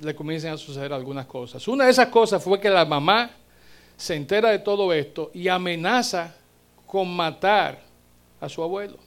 [0.01, 1.67] le comienzan a suceder algunas cosas.
[1.67, 3.31] Una de esas cosas fue que la mamá
[3.95, 6.35] se entera de todo esto y amenaza
[6.85, 7.81] con matar
[8.39, 8.97] a su abuelo.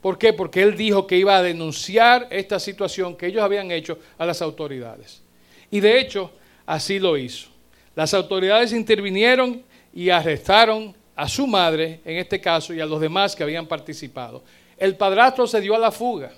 [0.00, 0.32] ¿Por qué?
[0.32, 4.42] Porque él dijo que iba a denunciar esta situación que ellos habían hecho a las
[4.42, 5.22] autoridades.
[5.70, 6.32] Y de hecho,
[6.66, 7.48] así lo hizo.
[7.94, 9.62] Las autoridades intervinieron
[9.94, 14.42] y arrestaron a su madre, en este caso, y a los demás que habían participado.
[14.76, 16.32] El padrastro se dio a la fuga,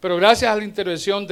[0.00, 1.26] pero gracias a la intervención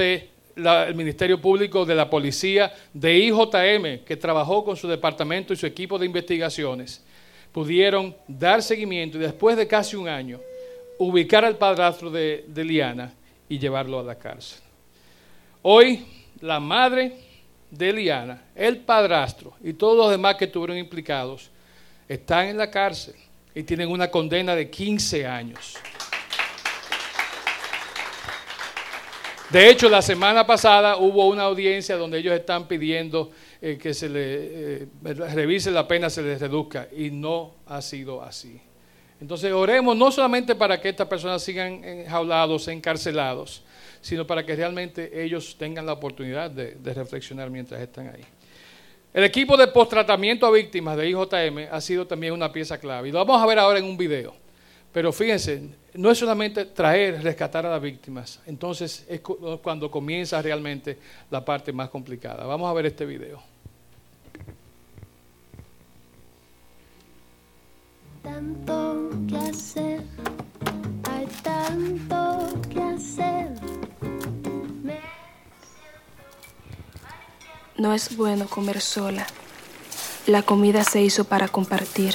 [0.59, 5.67] del Ministerio Público, de la Policía, de IJM, que trabajó con su departamento y su
[5.67, 7.05] equipo de investigaciones,
[7.53, 10.41] pudieron dar seguimiento y después de casi un año
[10.99, 13.13] ubicar al padrastro de, de Liana
[13.49, 14.61] y llevarlo a la cárcel.
[15.63, 16.05] Hoy
[16.41, 17.17] la madre
[17.71, 21.51] de Liana, el padrastro y todos los demás que estuvieron implicados
[22.09, 23.15] están en la cárcel
[23.55, 25.77] y tienen una condena de 15 años.
[29.51, 33.31] De hecho, la semana pasada hubo una audiencia donde ellos están pidiendo
[33.63, 38.23] eh, que se le eh, revise la pena, se les reduzca, y no ha sido
[38.23, 38.61] así.
[39.23, 43.65] Entonces oremos no solamente para que estas personas sigan enjaulados, encarcelados,
[44.03, 48.25] sino para que realmente ellos tengan la oportunidad de, de reflexionar mientras están ahí.
[49.15, 53.09] El equipo de posttratamiento a víctimas de IJM ha sido también una pieza clave.
[53.09, 54.48] Y lo vamos a ver ahora en un video.
[54.93, 58.41] Pero fíjense, no es solamente traer, rescatar a las víctimas.
[58.47, 59.21] Entonces es
[59.63, 60.99] cuando comienza realmente
[61.31, 62.45] la parte más complicada.
[62.47, 63.43] Vamos a ver este video.
[68.23, 70.03] Tanto que hacer,
[71.05, 73.53] hay tanto que hacer.
[77.77, 79.27] No es bueno comer sola.
[80.27, 82.15] La comida se hizo para compartir.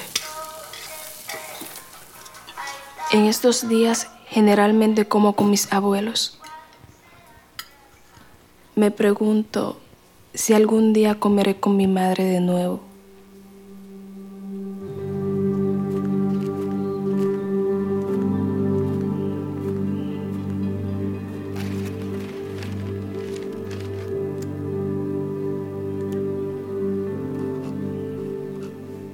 [3.14, 6.40] En estos días generalmente como con mis abuelos.
[8.74, 9.80] Me pregunto
[10.34, 12.82] si algún día comeré con mi madre de nuevo.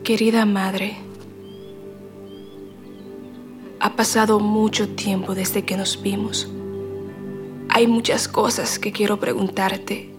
[0.06, 0.96] Querida madre,
[3.80, 6.48] ha pasado mucho tiempo desde que nos vimos.
[7.70, 10.10] Hay muchas cosas que quiero preguntarte.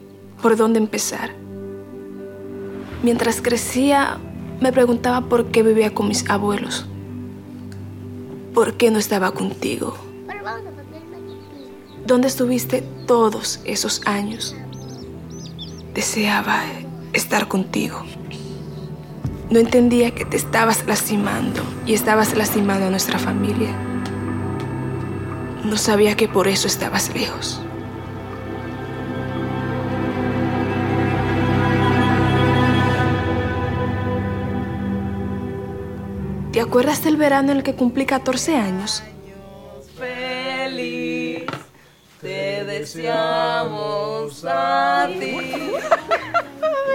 [0.40, 1.34] ¿Por dónde empezar?
[3.02, 4.18] Mientras crecía,
[4.60, 6.86] me preguntaba por qué vivía con mis abuelos.
[8.54, 9.94] ¿Por qué no estaba contigo?
[12.06, 14.56] ¿Dónde estuviste todos esos años?
[15.94, 16.62] Deseaba
[17.12, 18.02] estar contigo.
[19.50, 23.70] No entendía que te estabas lastimando y estabas lastimando a nuestra familia.
[25.64, 27.60] No sabía que por eso estabas lejos.
[36.52, 39.02] ¿Te acuerdas del verano en el que cumplí 14 años?
[39.98, 41.46] Feliz,
[42.20, 45.72] te deseamos a ti.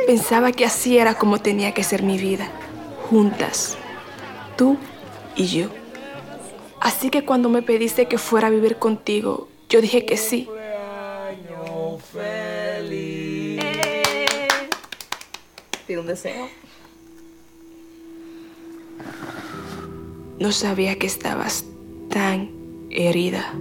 [0.06, 2.48] Pensaba que así era como tenía que ser mi vida,
[3.10, 3.78] juntas,
[4.56, 4.78] tú
[5.36, 5.70] y yo.
[6.80, 10.48] Así que cuando me pediste que fuera a vivir contigo, yo dije que sí.
[15.88, 16.50] Pide un deseo.
[20.40, 21.66] No sabía que estabas
[22.10, 22.52] tan
[22.92, 23.54] herida.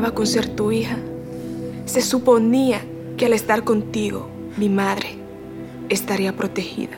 [0.00, 0.96] Con ser tu hija.
[1.84, 2.80] Se suponía
[3.18, 5.10] que al estar contigo, mi madre
[5.90, 6.96] estaría protegida.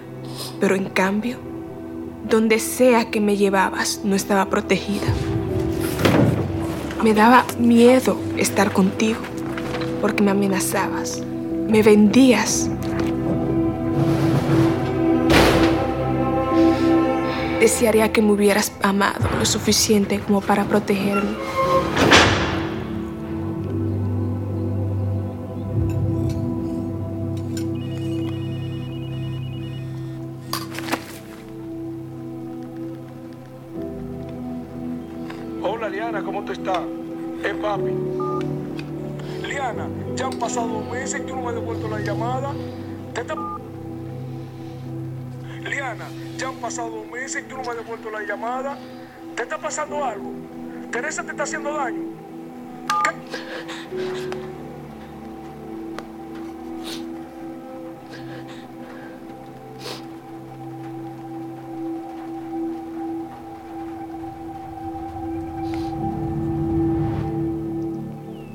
[0.60, 1.36] Pero en cambio,
[2.28, 5.06] donde sea que me llevabas, no estaba protegida.
[7.02, 9.20] Me daba miedo estar contigo
[10.00, 11.20] porque me amenazabas,
[11.68, 12.70] me vendías.
[17.58, 21.51] Desearía que me hubieras amado lo suficiente como para protegerme.
[46.72, 48.78] Pasado meses y tú no me has devuelto la llamada.
[49.36, 50.32] ¿Te está pasando algo?
[50.90, 52.00] ¿Teresa te está haciendo daño?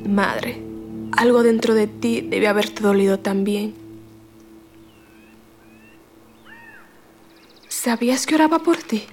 [0.08, 0.64] Madre,
[1.12, 3.87] algo dentro de ti debe haberte dolido también.
[7.88, 9.06] ¿Sabías que oraba por ti?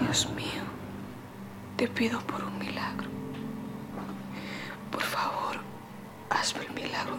[0.00, 0.62] Dios mío,
[1.76, 3.08] te pido por un milagro.
[4.92, 5.56] Por favor,
[6.30, 7.16] hazme el milagro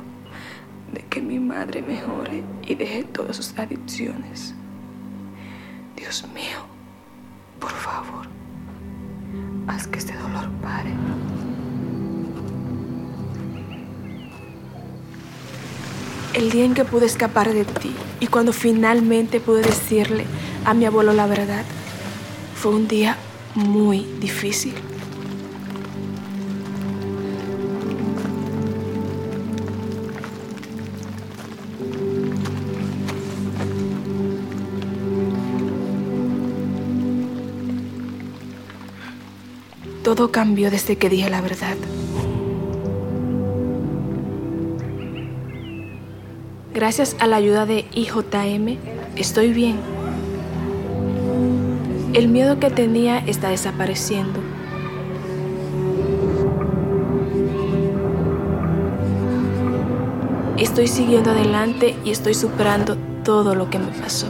[0.93, 4.55] de que mi madre mejore y deje todas sus adicciones.
[5.97, 6.59] Dios mío,
[7.59, 8.25] por favor,
[9.67, 10.93] haz que este dolor pare.
[16.33, 20.25] El día en que pude escapar de ti y cuando finalmente pude decirle
[20.65, 21.63] a mi abuelo la verdad,
[22.55, 23.17] fue un día
[23.53, 24.73] muy difícil.
[40.03, 41.77] Todo cambió desde que dije la verdad.
[46.73, 48.79] Gracias a la ayuda de IJM,
[49.15, 49.77] estoy bien.
[52.13, 54.39] El miedo que tenía está desapareciendo.
[60.57, 64.27] Estoy siguiendo adelante y estoy superando todo lo que me pasó.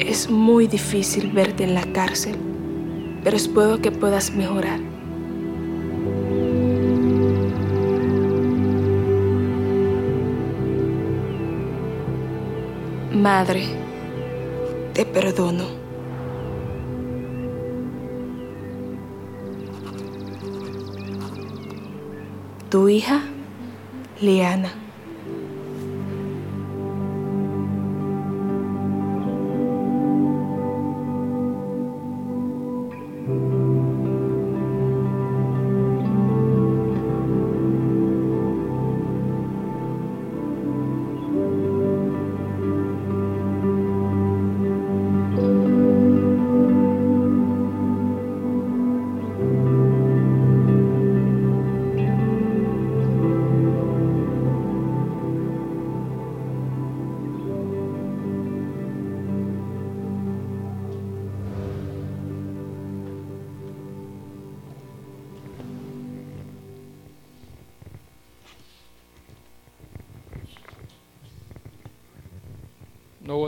[0.00, 2.34] Es muy difícil verte en la cárcel,
[3.22, 4.85] pero espero que puedas mejorar.
[13.26, 13.64] Madre,
[14.94, 15.64] te perdono.
[22.70, 23.20] Tu hija,
[24.20, 24.85] Liana.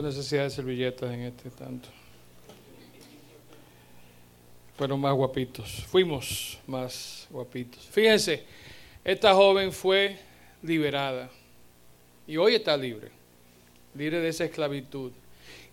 [0.08, 1.88] Necesidad de servilletas en este tanto.
[4.76, 5.84] Fueron más guapitos.
[5.88, 7.84] Fuimos más guapitos.
[7.86, 8.44] Fíjense,
[9.04, 10.18] esta joven fue
[10.62, 11.30] liberada
[12.26, 13.10] y hoy está libre,
[13.94, 15.12] libre de esa esclavitud.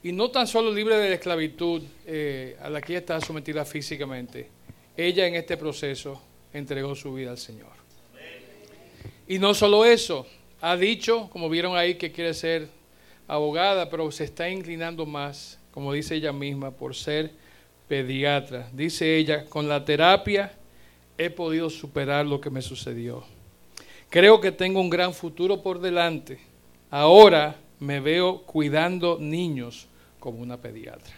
[0.04, 3.66] y no tan solo libre de la esclavitud eh, a la que ella está sometida
[3.66, 4.48] físicamente,
[4.96, 6.22] ella en este proceso
[6.54, 7.74] entregó su vida al Señor.
[9.28, 10.28] Y no solo eso,
[10.62, 12.70] ha dicho, como vieron ahí, que quiere ser
[13.28, 17.32] abogada, pero se está inclinando más, como dice ella misma, por ser
[17.88, 18.70] pediatra.
[18.74, 20.54] Dice ella, con la terapia
[21.18, 23.24] he podido superar lo que me sucedió.
[24.10, 26.40] Creo que tengo un gran futuro por delante.
[26.90, 29.88] Ahora me veo cuidando niños
[30.20, 31.14] como una pediatra.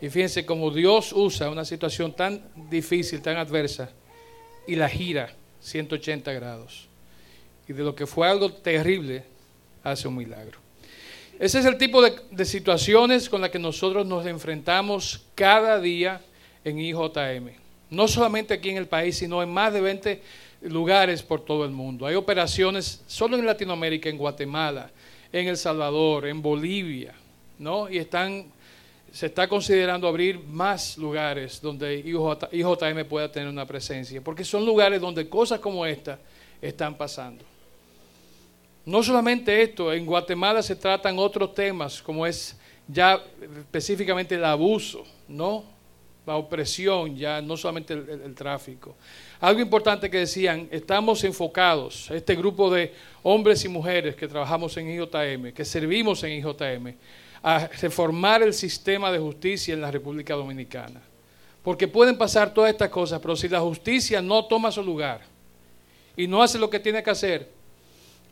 [0.00, 3.90] Y fíjense cómo Dios usa una situación tan difícil, tan adversa,
[4.66, 6.88] y la gira 180 grados.
[7.66, 9.24] Y de lo que fue algo terrible,
[9.82, 10.63] hace un milagro.
[11.38, 16.20] Ese es el tipo de, situaciones con las que nosotros nos enfrentamos cada día
[16.64, 17.50] en IJM.
[17.90, 20.22] No solamente aquí en el país, sino en más de 20
[20.62, 22.06] lugares por todo el mundo.
[22.06, 24.90] Hay operaciones solo en Latinoamérica, en Guatemala,
[25.32, 27.14] en El Salvador, en Bolivia,
[27.58, 27.90] ¿no?
[27.90, 28.46] Y están,
[29.10, 31.98] se está considerando abrir más lugares donde
[32.52, 36.18] IJM pueda tener una presencia, porque son lugares donde cosas como esta
[36.62, 37.44] están pasando.
[38.86, 42.56] No solamente esto, en Guatemala se tratan otros temas, como es
[42.86, 45.64] ya específicamente el abuso, ¿no?
[46.26, 48.94] La opresión, ya no solamente el, el tráfico.
[49.40, 54.90] Algo importante que decían, estamos enfocados, este grupo de hombres y mujeres que trabajamos en
[54.90, 56.94] IJM, que servimos en IJM,
[57.42, 61.02] a reformar el sistema de justicia en la República Dominicana.
[61.62, 65.22] Porque pueden pasar todas estas cosas, pero si la justicia no toma su lugar
[66.16, 67.53] y no hace lo que tiene que hacer,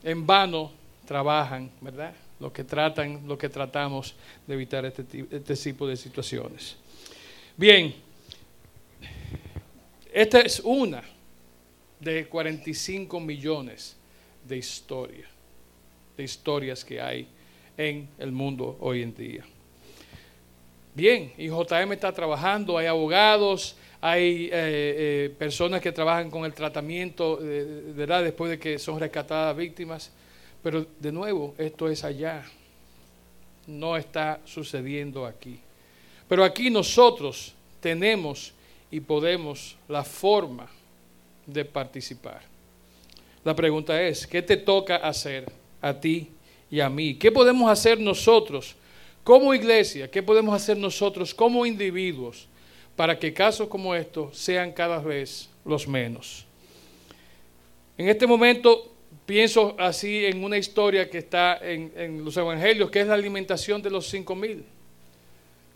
[0.02, 0.72] en vano
[1.06, 2.14] trabajan, ¿verdad?
[2.40, 4.14] Lo que tratan, lo que tratamos
[4.46, 6.76] de evitar este, este tipo de situaciones.
[7.56, 7.94] Bien,
[10.12, 11.02] esta es una
[12.00, 13.96] de 45 millones
[14.46, 15.28] de historias,
[16.16, 17.28] de historias que hay
[17.76, 19.44] en el mundo hoy en día.
[20.94, 26.52] Bien, y JM está trabajando, hay abogados, hay eh, eh, personas que trabajan con el
[26.52, 28.24] tratamiento ¿verdad?
[28.24, 30.10] después de que son rescatadas víctimas,
[30.60, 32.44] pero de nuevo, esto es allá,
[33.68, 35.60] no está sucediendo aquí.
[36.28, 38.52] Pero aquí nosotros tenemos
[38.90, 40.68] y podemos la forma
[41.46, 42.42] de participar.
[43.44, 45.46] La pregunta es, ¿qué te toca hacer
[45.80, 46.28] a ti
[46.68, 47.14] y a mí?
[47.14, 48.74] ¿Qué podemos hacer nosotros
[49.22, 50.10] como iglesia?
[50.10, 52.48] ¿Qué podemos hacer nosotros como individuos
[52.96, 56.46] para que casos como estos sean cada vez los menos?
[57.96, 58.92] En este momento
[59.26, 63.90] pienso así en una historia que está en, los evangelios, que es la alimentación de
[63.90, 64.64] los cinco mil.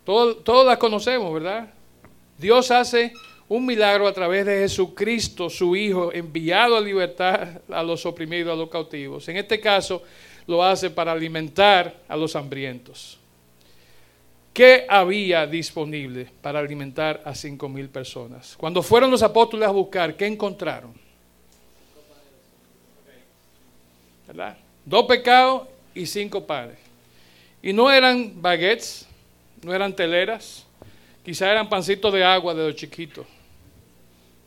[0.03, 1.73] Todos la conocemos, ¿verdad?
[2.37, 3.11] Dios hace
[3.49, 8.55] un milagro a través de Jesucristo, su Hijo, enviado a libertar a los oprimidos, a
[8.55, 9.27] los cautivos.
[9.27, 10.03] En este caso,
[10.45, 13.16] lo hace para alimentar a los hambrientos.
[14.57, 18.55] ¿Qué había disponible para alimentar a cinco mil personas?
[18.57, 20.95] Cuando fueron los apóstoles a buscar, ¿qué encontraron?
[24.25, 24.57] ¿Verdad?
[24.83, 26.75] Dos pecados y cinco panes.
[27.61, 29.07] Y no eran baguettes,
[29.61, 30.65] no eran teleras,
[31.23, 33.27] quizá eran pancitos de agua de los chiquitos.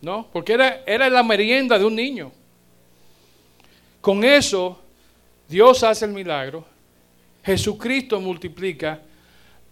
[0.01, 0.27] ¿no?
[0.33, 2.33] Porque era, era la merienda de un niño.
[4.01, 4.77] Con eso,
[5.49, 6.65] Dios hace el milagro.
[7.45, 9.03] Jesucristo multiplica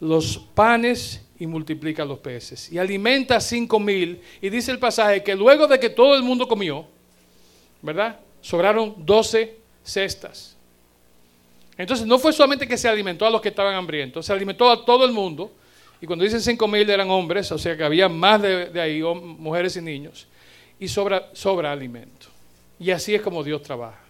[0.01, 2.71] los panes y multiplica los peces.
[2.73, 4.21] Y alimenta a cinco mil.
[4.41, 6.87] Y dice el pasaje que luego de que todo el mundo comió,
[7.83, 8.21] ¿verdad?
[8.41, 10.57] Sobraron doce cestas.
[11.77, 14.85] Entonces no fue solamente que se alimentó a los que estaban hambrientos, se alimentó a
[14.85, 15.53] todo el mundo
[16.01, 19.77] y cuando dicen cinco mil eran hombres, o sea que había más de, ahí, mujeres
[19.77, 20.27] y niños.
[20.81, 22.27] Y sobra, sobra alimento.
[22.79, 24.01] Y así es como Dios trabaja.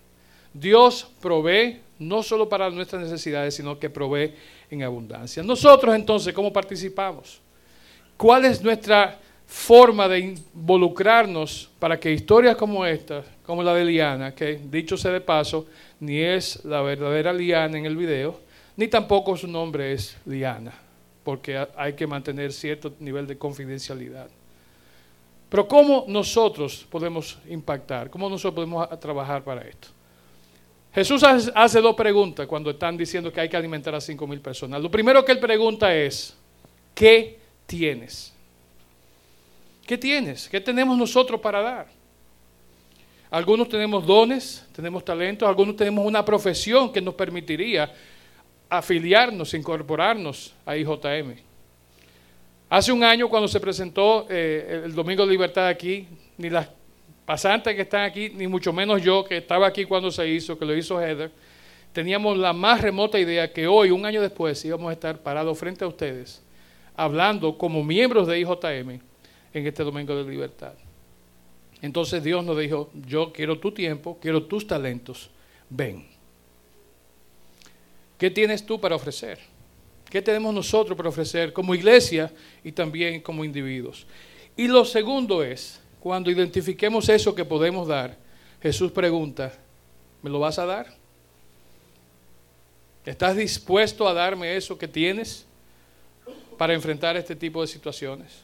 [0.52, 4.32] Dios provee no solo para nuestras necesidades, sino que provee
[4.70, 5.42] en abundancia.
[5.42, 7.40] Nosotros entonces, ¿cómo participamos?
[8.16, 14.34] ¿Cuál es nuestra forma de involucrarnos para que historias como esta, como la de Liana,
[14.34, 15.66] que dicho sea de paso,
[16.00, 18.40] ni es la verdadera Liana en el video,
[18.76, 20.88] ni tampoco su nombre es Liana
[21.28, 24.30] porque hay que mantener cierto nivel de confidencialidad.
[25.50, 28.08] Pero ¿cómo nosotros podemos impactar?
[28.08, 29.88] ¿Cómo nosotros podemos trabajar para esto?
[30.98, 34.82] Jesús hace dos preguntas cuando están diciendo que hay que alimentar a cinco mil personas.
[34.82, 36.36] Lo primero que él pregunta es,
[36.92, 38.34] ¿qué tienes?
[39.86, 40.48] ¿Qué tienes?
[40.48, 41.86] ¿Qué tenemos nosotros para dar?
[43.30, 47.94] Algunos tenemos dones, tenemos talentos, algunos tenemos una profesión que nos permitiría
[48.68, 51.36] afiliarnos, incorporarnos a IJM.
[52.70, 56.68] Hace un año cuando se presentó eh, el Domingo de Libertad aquí, ni las
[57.28, 60.64] pasantes que están aquí, ni mucho menos yo que estaba aquí cuando se hizo, que
[60.64, 61.30] lo hizo Heather,
[61.92, 65.84] teníamos la más remota idea que hoy, un año después, íbamos a estar parados frente
[65.84, 66.42] a ustedes,
[66.96, 69.00] hablando como miembros de IJM
[69.52, 70.72] en este Domingo de Libertad.
[71.82, 75.28] Entonces Dios nos dijo, yo quiero tu tiempo, quiero tus talentos,
[75.68, 76.06] ven.
[78.16, 79.38] ¿Qué tienes tú para ofrecer?
[80.08, 82.32] ¿Qué tenemos nosotros para ofrecer como iglesia
[82.64, 84.06] y también como individuos?
[84.56, 88.16] Y lo segundo es, cuando identifiquemos eso que podemos dar,
[88.62, 89.52] Jesús pregunta,
[90.22, 90.86] ¿me lo vas a dar?
[93.04, 95.46] ¿Estás dispuesto a darme eso que tienes
[96.58, 98.42] para enfrentar este tipo de situaciones?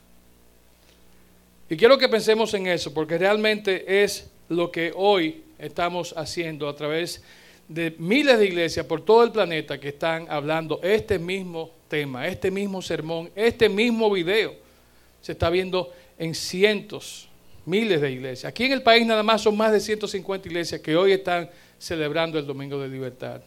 [1.68, 6.76] Y quiero que pensemos en eso, porque realmente es lo que hoy estamos haciendo a
[6.76, 7.22] través
[7.68, 12.50] de miles de iglesias por todo el planeta que están hablando este mismo tema, este
[12.50, 14.55] mismo sermón, este mismo video.
[15.22, 17.28] Se está viendo en cientos,
[17.66, 18.50] miles de iglesias.
[18.50, 21.48] Aquí en el país nada más son más de 150 iglesias que hoy están
[21.78, 23.40] celebrando el Domingo de Libertad.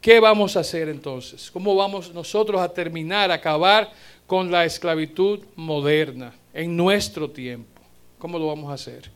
[0.00, 1.50] ¿Qué vamos a hacer entonces?
[1.50, 3.90] ¿Cómo vamos nosotros a terminar, a acabar
[4.30, 7.82] con la esclavitud moderna en nuestro tiempo.
[8.16, 9.10] ¿Cómo lo vamos a hacer?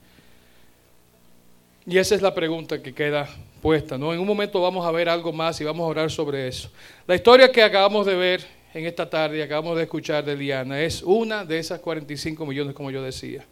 [1.86, 3.28] Y esa es la pregunta que queda
[3.62, 4.12] puesta, ¿no?
[4.12, 6.68] En un momento vamos a ver algo más y vamos a orar sobre eso.
[7.06, 8.44] La historia que acabamos de ver
[8.74, 12.90] en esta tarde acabamos de escuchar de Liana es una de esas 45 millones, como
[12.90, 13.44] yo decía.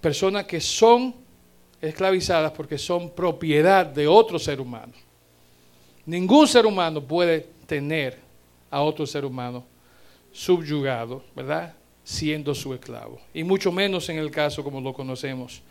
[0.00, 1.14] Personas que son
[1.80, 4.92] esclavizadas porque son propiedad de otro ser humano.
[6.04, 8.18] Ningún ser humano puede tener
[8.68, 9.64] a otro ser humano
[10.32, 11.74] subyugado, ¿verdad?
[12.02, 13.20] Siendo su esclavo.
[13.32, 15.62] Y mucho menos en el caso como lo conocemos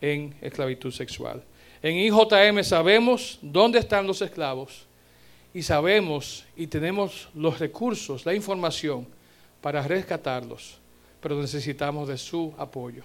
[0.00, 1.42] en esclavitud sexual.
[1.82, 4.86] En IJM sabemos dónde están los esclavos
[5.54, 9.06] y sabemos y tenemos los recursos, la información
[9.62, 10.78] para rescatarlos,
[11.20, 13.04] pero necesitamos de su apoyo,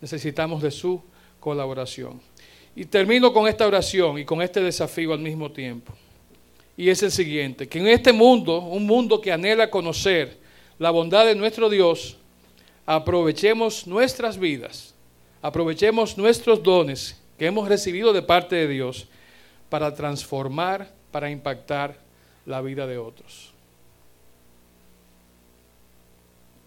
[0.00, 1.02] necesitamos de su
[1.40, 2.20] colaboración.
[2.74, 5.92] Y termino con esta oración y con este desafío al mismo tiempo
[6.78, 10.38] y es el siguiente, que en este mundo, un mundo que anhela conocer
[10.78, 12.16] la bondad de nuestro Dios,
[12.86, 14.94] aprovechemos nuestras vidas,
[15.42, 19.08] aprovechemos nuestros dones que hemos recibido de parte de Dios
[19.68, 21.96] para transformar, para impactar
[22.46, 23.52] la vida de otros.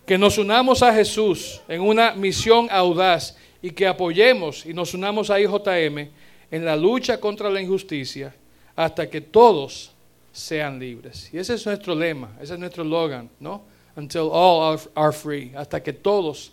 [0.05, 5.29] Que nos unamos a Jesús en una misión audaz y que apoyemos y nos unamos
[5.29, 6.09] a IJM
[6.51, 8.35] en la lucha contra la injusticia
[8.75, 9.91] hasta que todos
[10.31, 11.29] sean libres.
[11.33, 13.63] Y ese es nuestro lema, ese es nuestro slogan, ¿no?
[13.95, 16.51] Until all are free, hasta que todos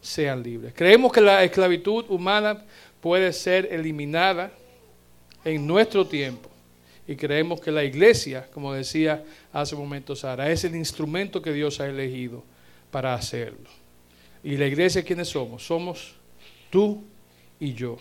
[0.00, 0.72] sean libres.
[0.74, 2.64] Creemos que la esclavitud humana
[3.00, 4.50] puede ser eliminada
[5.44, 6.50] en nuestro tiempo.
[7.10, 11.52] Y creemos que la iglesia, como decía hace un momento Sara, es el instrumento que
[11.52, 12.44] Dios ha elegido
[12.92, 13.68] para hacerlo.
[14.44, 15.66] Y la iglesia, ¿quiénes somos?
[15.66, 16.14] Somos
[16.70, 17.02] tú
[17.58, 17.98] y yo.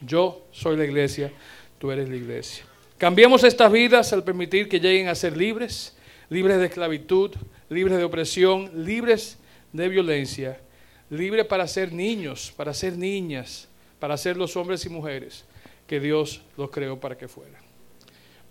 [0.00, 1.30] Yo soy la iglesia,
[1.78, 2.64] tú eres la iglesia.
[2.98, 5.96] Cambiemos estas vidas al permitir que lleguen a ser libres,
[6.28, 7.30] libres de esclavitud,
[7.68, 9.38] libres de opresión, libres
[9.72, 10.60] de violencia,
[11.08, 13.68] libres para ser niños, para ser niñas,
[14.00, 15.44] para ser los hombres y mujeres
[15.86, 17.69] que Dios los creó para que fueran.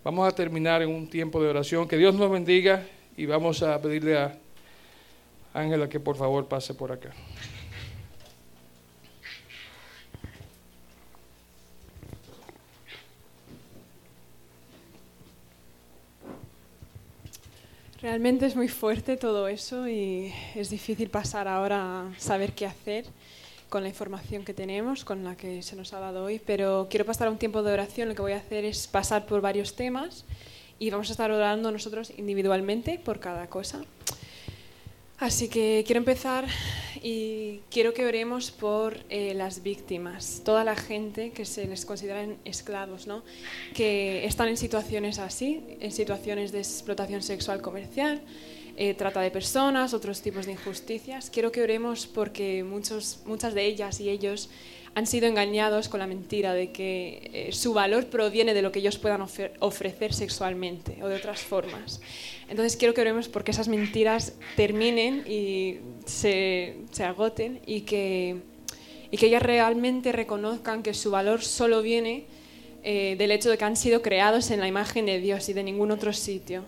[0.02, 1.86] Vamos a terminar en un tiempo de oración.
[1.86, 2.86] Que Dios nos bendiga
[3.18, 4.38] y vamos a pedirle a
[5.52, 7.10] Ángela que por favor pase por acá.
[18.00, 23.04] Realmente es muy fuerte todo eso y es difícil pasar ahora a saber qué hacer
[23.70, 27.06] con la información que tenemos, con la que se nos ha dado hoy, pero quiero
[27.06, 28.08] pasar un tiempo de oración.
[28.08, 30.24] Lo que voy a hacer es pasar por varios temas
[30.78, 33.80] y vamos a estar orando nosotros individualmente por cada cosa.
[35.18, 36.46] Así que quiero empezar
[37.02, 42.38] y quiero que oremos por eh, las víctimas, toda la gente que se les consideran
[42.46, 43.22] esclavos, ¿no?
[43.74, 48.22] que están en situaciones así, en situaciones de explotación sexual comercial,
[48.82, 51.28] eh, trata de personas, otros tipos de injusticias.
[51.28, 54.48] Quiero que oremos porque muchos, muchas de ellas y ellos
[54.94, 58.78] han sido engañados con la mentira de que eh, su valor proviene de lo que
[58.78, 62.00] ellos puedan ofrecer sexualmente o de otras formas.
[62.48, 68.38] Entonces quiero que oremos porque esas mentiras terminen y se, agoten y que,
[69.10, 72.24] y que ellas realmente reconozcan que su valor solo viene
[72.82, 75.64] eh, del hecho de que han sido creados en la imagen de Dios y de
[75.64, 76.64] ningún otro sitio.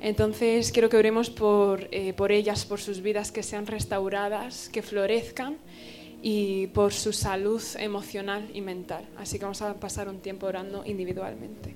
[0.00, 4.82] Entonces quiero que oremos por, eh, por ellas, por sus vidas que sean restauradas, que
[4.82, 5.56] florezcan
[6.22, 9.06] y por su salud emocional y mental.
[9.16, 11.74] Así que vamos a pasar un tiempo orando individualmente.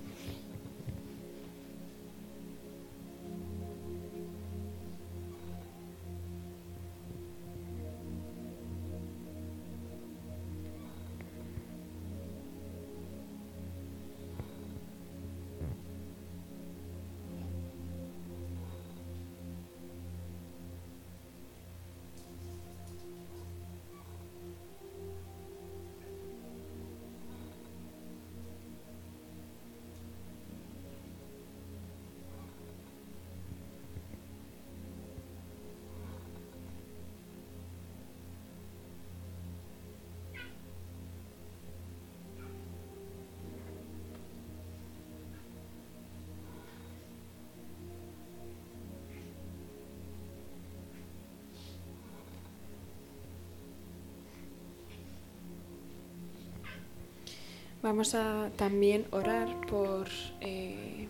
[57.82, 60.06] Vamos a también orar por
[60.42, 61.08] eh,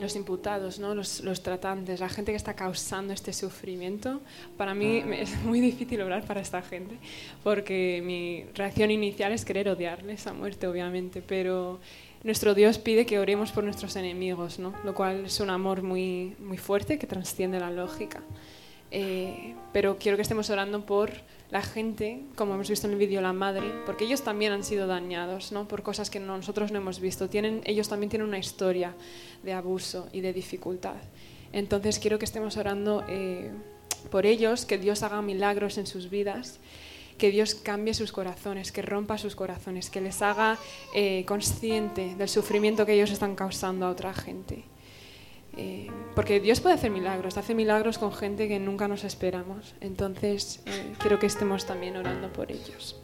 [0.00, 0.94] los imputados, ¿no?
[0.94, 4.20] los, los tratantes, la gente que está causando este sufrimiento.
[4.56, 6.96] Para mí es muy difícil orar para esta gente,
[7.44, 11.78] porque mi reacción inicial es querer odiarles a muerte, obviamente, pero
[12.24, 14.74] nuestro Dios pide que oremos por nuestros enemigos, ¿no?
[14.84, 18.20] lo cual es un amor muy, muy fuerte que trasciende la lógica.
[18.94, 21.10] Eh, pero quiero que estemos orando por
[21.50, 24.86] la gente, como hemos visto en el vídeo, la madre, porque ellos también han sido
[24.86, 25.66] dañados ¿no?
[25.66, 27.28] por cosas que no- nosotros no hemos visto.
[27.30, 28.94] Tienen, ellos también tienen una historia
[29.42, 30.96] de abuso y de dificultad.
[31.52, 33.50] Entonces quiero que estemos orando eh,
[34.10, 36.58] por ellos, que Dios haga milagros en sus vidas,
[37.18, 40.58] que Dios cambie sus corazones, que rompa sus corazones, que les haga
[40.94, 44.64] eh, consciente del sufrimiento que ellos están causando a otra gente.
[45.56, 49.74] Eh, porque Dios puede hacer milagros, hace milagros con gente que nunca nos esperamos.
[49.80, 53.01] Entonces, eh, quiero que estemos también orando por ellos.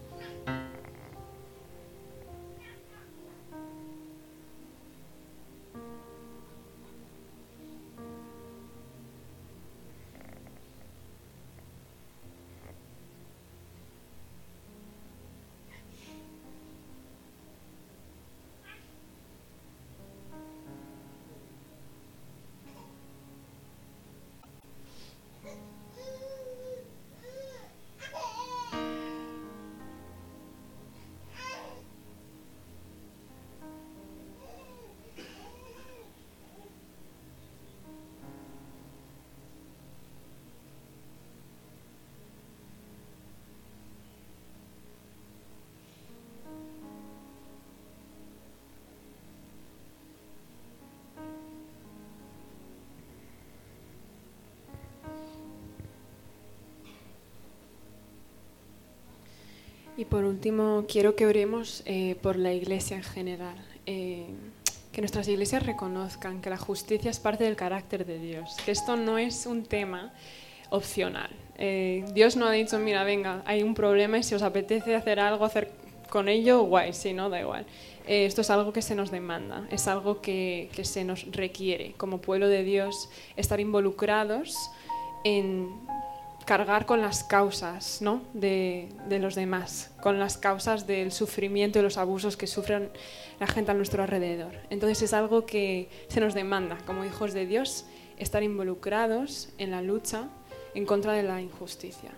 [59.99, 63.57] Y por último, quiero que oremos eh, por la iglesia en general.
[63.84, 64.26] Eh,
[64.92, 68.96] que nuestras iglesias reconozcan que la justicia es parte del carácter de Dios, que esto
[68.96, 70.12] no es un tema
[70.70, 71.30] opcional.
[71.57, 75.18] Eh, Dios no ha dicho, mira, venga, hay un problema y si os apetece hacer
[75.18, 75.72] algo, hacer
[76.09, 77.66] con ello, guay, si no, da igual.
[78.07, 82.20] Esto es algo que se nos demanda, es algo que, que se nos requiere como
[82.20, 84.70] pueblo de Dios, estar involucrados
[85.24, 85.68] en
[86.49, 88.22] cargar con las causas ¿no?
[88.32, 92.88] de, de los demás, con las causas del sufrimiento y los abusos que sufren
[93.38, 94.55] la gente a nuestro alrededor.
[94.70, 97.84] Entonces es algo que se nos demanda, como hijos de Dios,
[98.16, 100.30] estar involucrados en la lucha
[100.74, 102.12] en contra de la injusticia.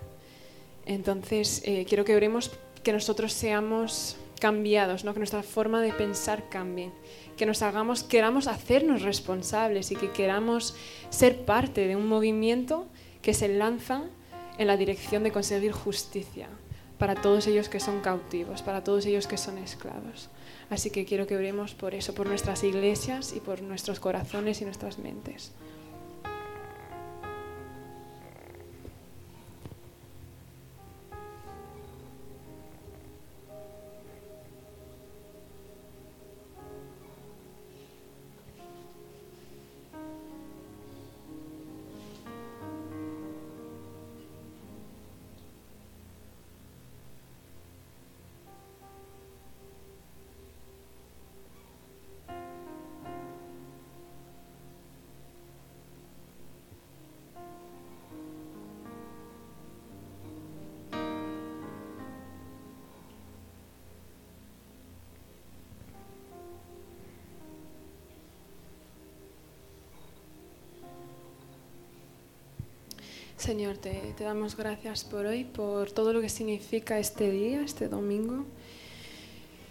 [0.86, 2.52] Entonces eh, quiero que oremos
[2.84, 5.12] que nosotros seamos cambiados, ¿no?
[5.12, 6.92] que nuestra forma de pensar cambie,
[7.36, 10.76] que nos hagamos, queramos hacernos responsables y que queramos
[11.08, 12.86] ser parte de un movimiento
[13.22, 14.04] que se lanza
[14.61, 16.46] en la dirección de conseguir justicia
[16.98, 20.28] para todos ellos que son cautivos, para todos ellos que son esclavos.
[20.68, 24.66] Así que quiero que oremos por eso, por nuestras iglesias y por nuestros corazones y
[24.66, 25.52] nuestras mentes.
[73.51, 77.88] Señor, te, te, damos gracias por hoy, por todo lo que significa este día, este
[77.88, 78.44] domingo.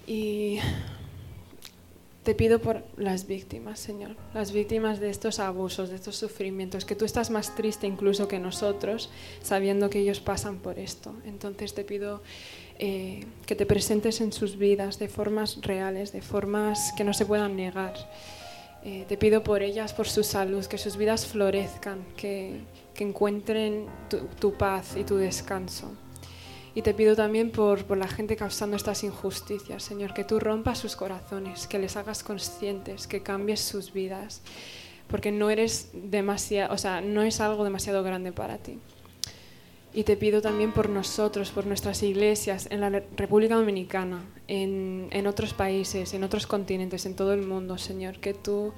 [0.06, 0.60] Y
[2.24, 6.94] te pido por las víctimas, Señor, las víctimas de estos abusos, de estos sufrimientos, que
[6.94, 9.10] tú estás más triste incluso que nosotros,
[9.42, 11.16] sabiendo que ellos pasan por esto.
[11.24, 12.22] Entonces te pido
[12.80, 17.26] eh, que te presentes en sus vidas de formas reales, de formas que no se
[17.26, 17.94] puedan negar.
[18.84, 22.62] Eh, te pido por ellas, por su salud, que sus vidas florezcan, que,
[23.00, 23.86] que encuentren
[24.42, 25.90] tu, paz y tu descanso.
[26.76, 30.80] Y te pido también por, por, la gente causando estas injusticias, Señor, que tú rompas
[30.80, 34.42] sus corazones, que les hagas conscientes, que cambies sus vidas,
[35.08, 38.80] porque no eres demasiado, o sea, no es algo demasiado grande para ti.
[39.94, 45.26] Y te pido también por nosotros, por nuestras iglesias en la República Dominicana, en, en
[45.26, 48.74] otros países, en otros continentes, en todo el mundo, Señor, que tú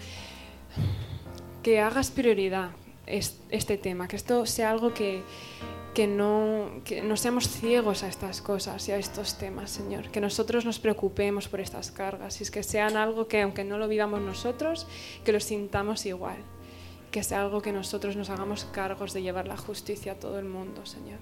[1.64, 2.72] que hagas prioridad
[3.12, 5.24] este tema, que esto sea algo que,
[5.94, 10.10] que, no, que no seamos ciegos a estas cosas y a estos temas, Señor.
[10.10, 13.78] Que nosotros nos preocupemos por estas cargas y es que sean algo que, aunque no
[13.78, 14.88] lo vivamos nosotros,
[15.26, 16.38] que lo sintamos igual.
[17.12, 20.46] Que sea algo que nosotros nos hagamos cargos de llevar la justicia a todo el
[20.46, 21.20] mundo, Señor.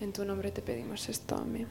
[0.00, 1.66] En tu nombre te pedimos esto, amén.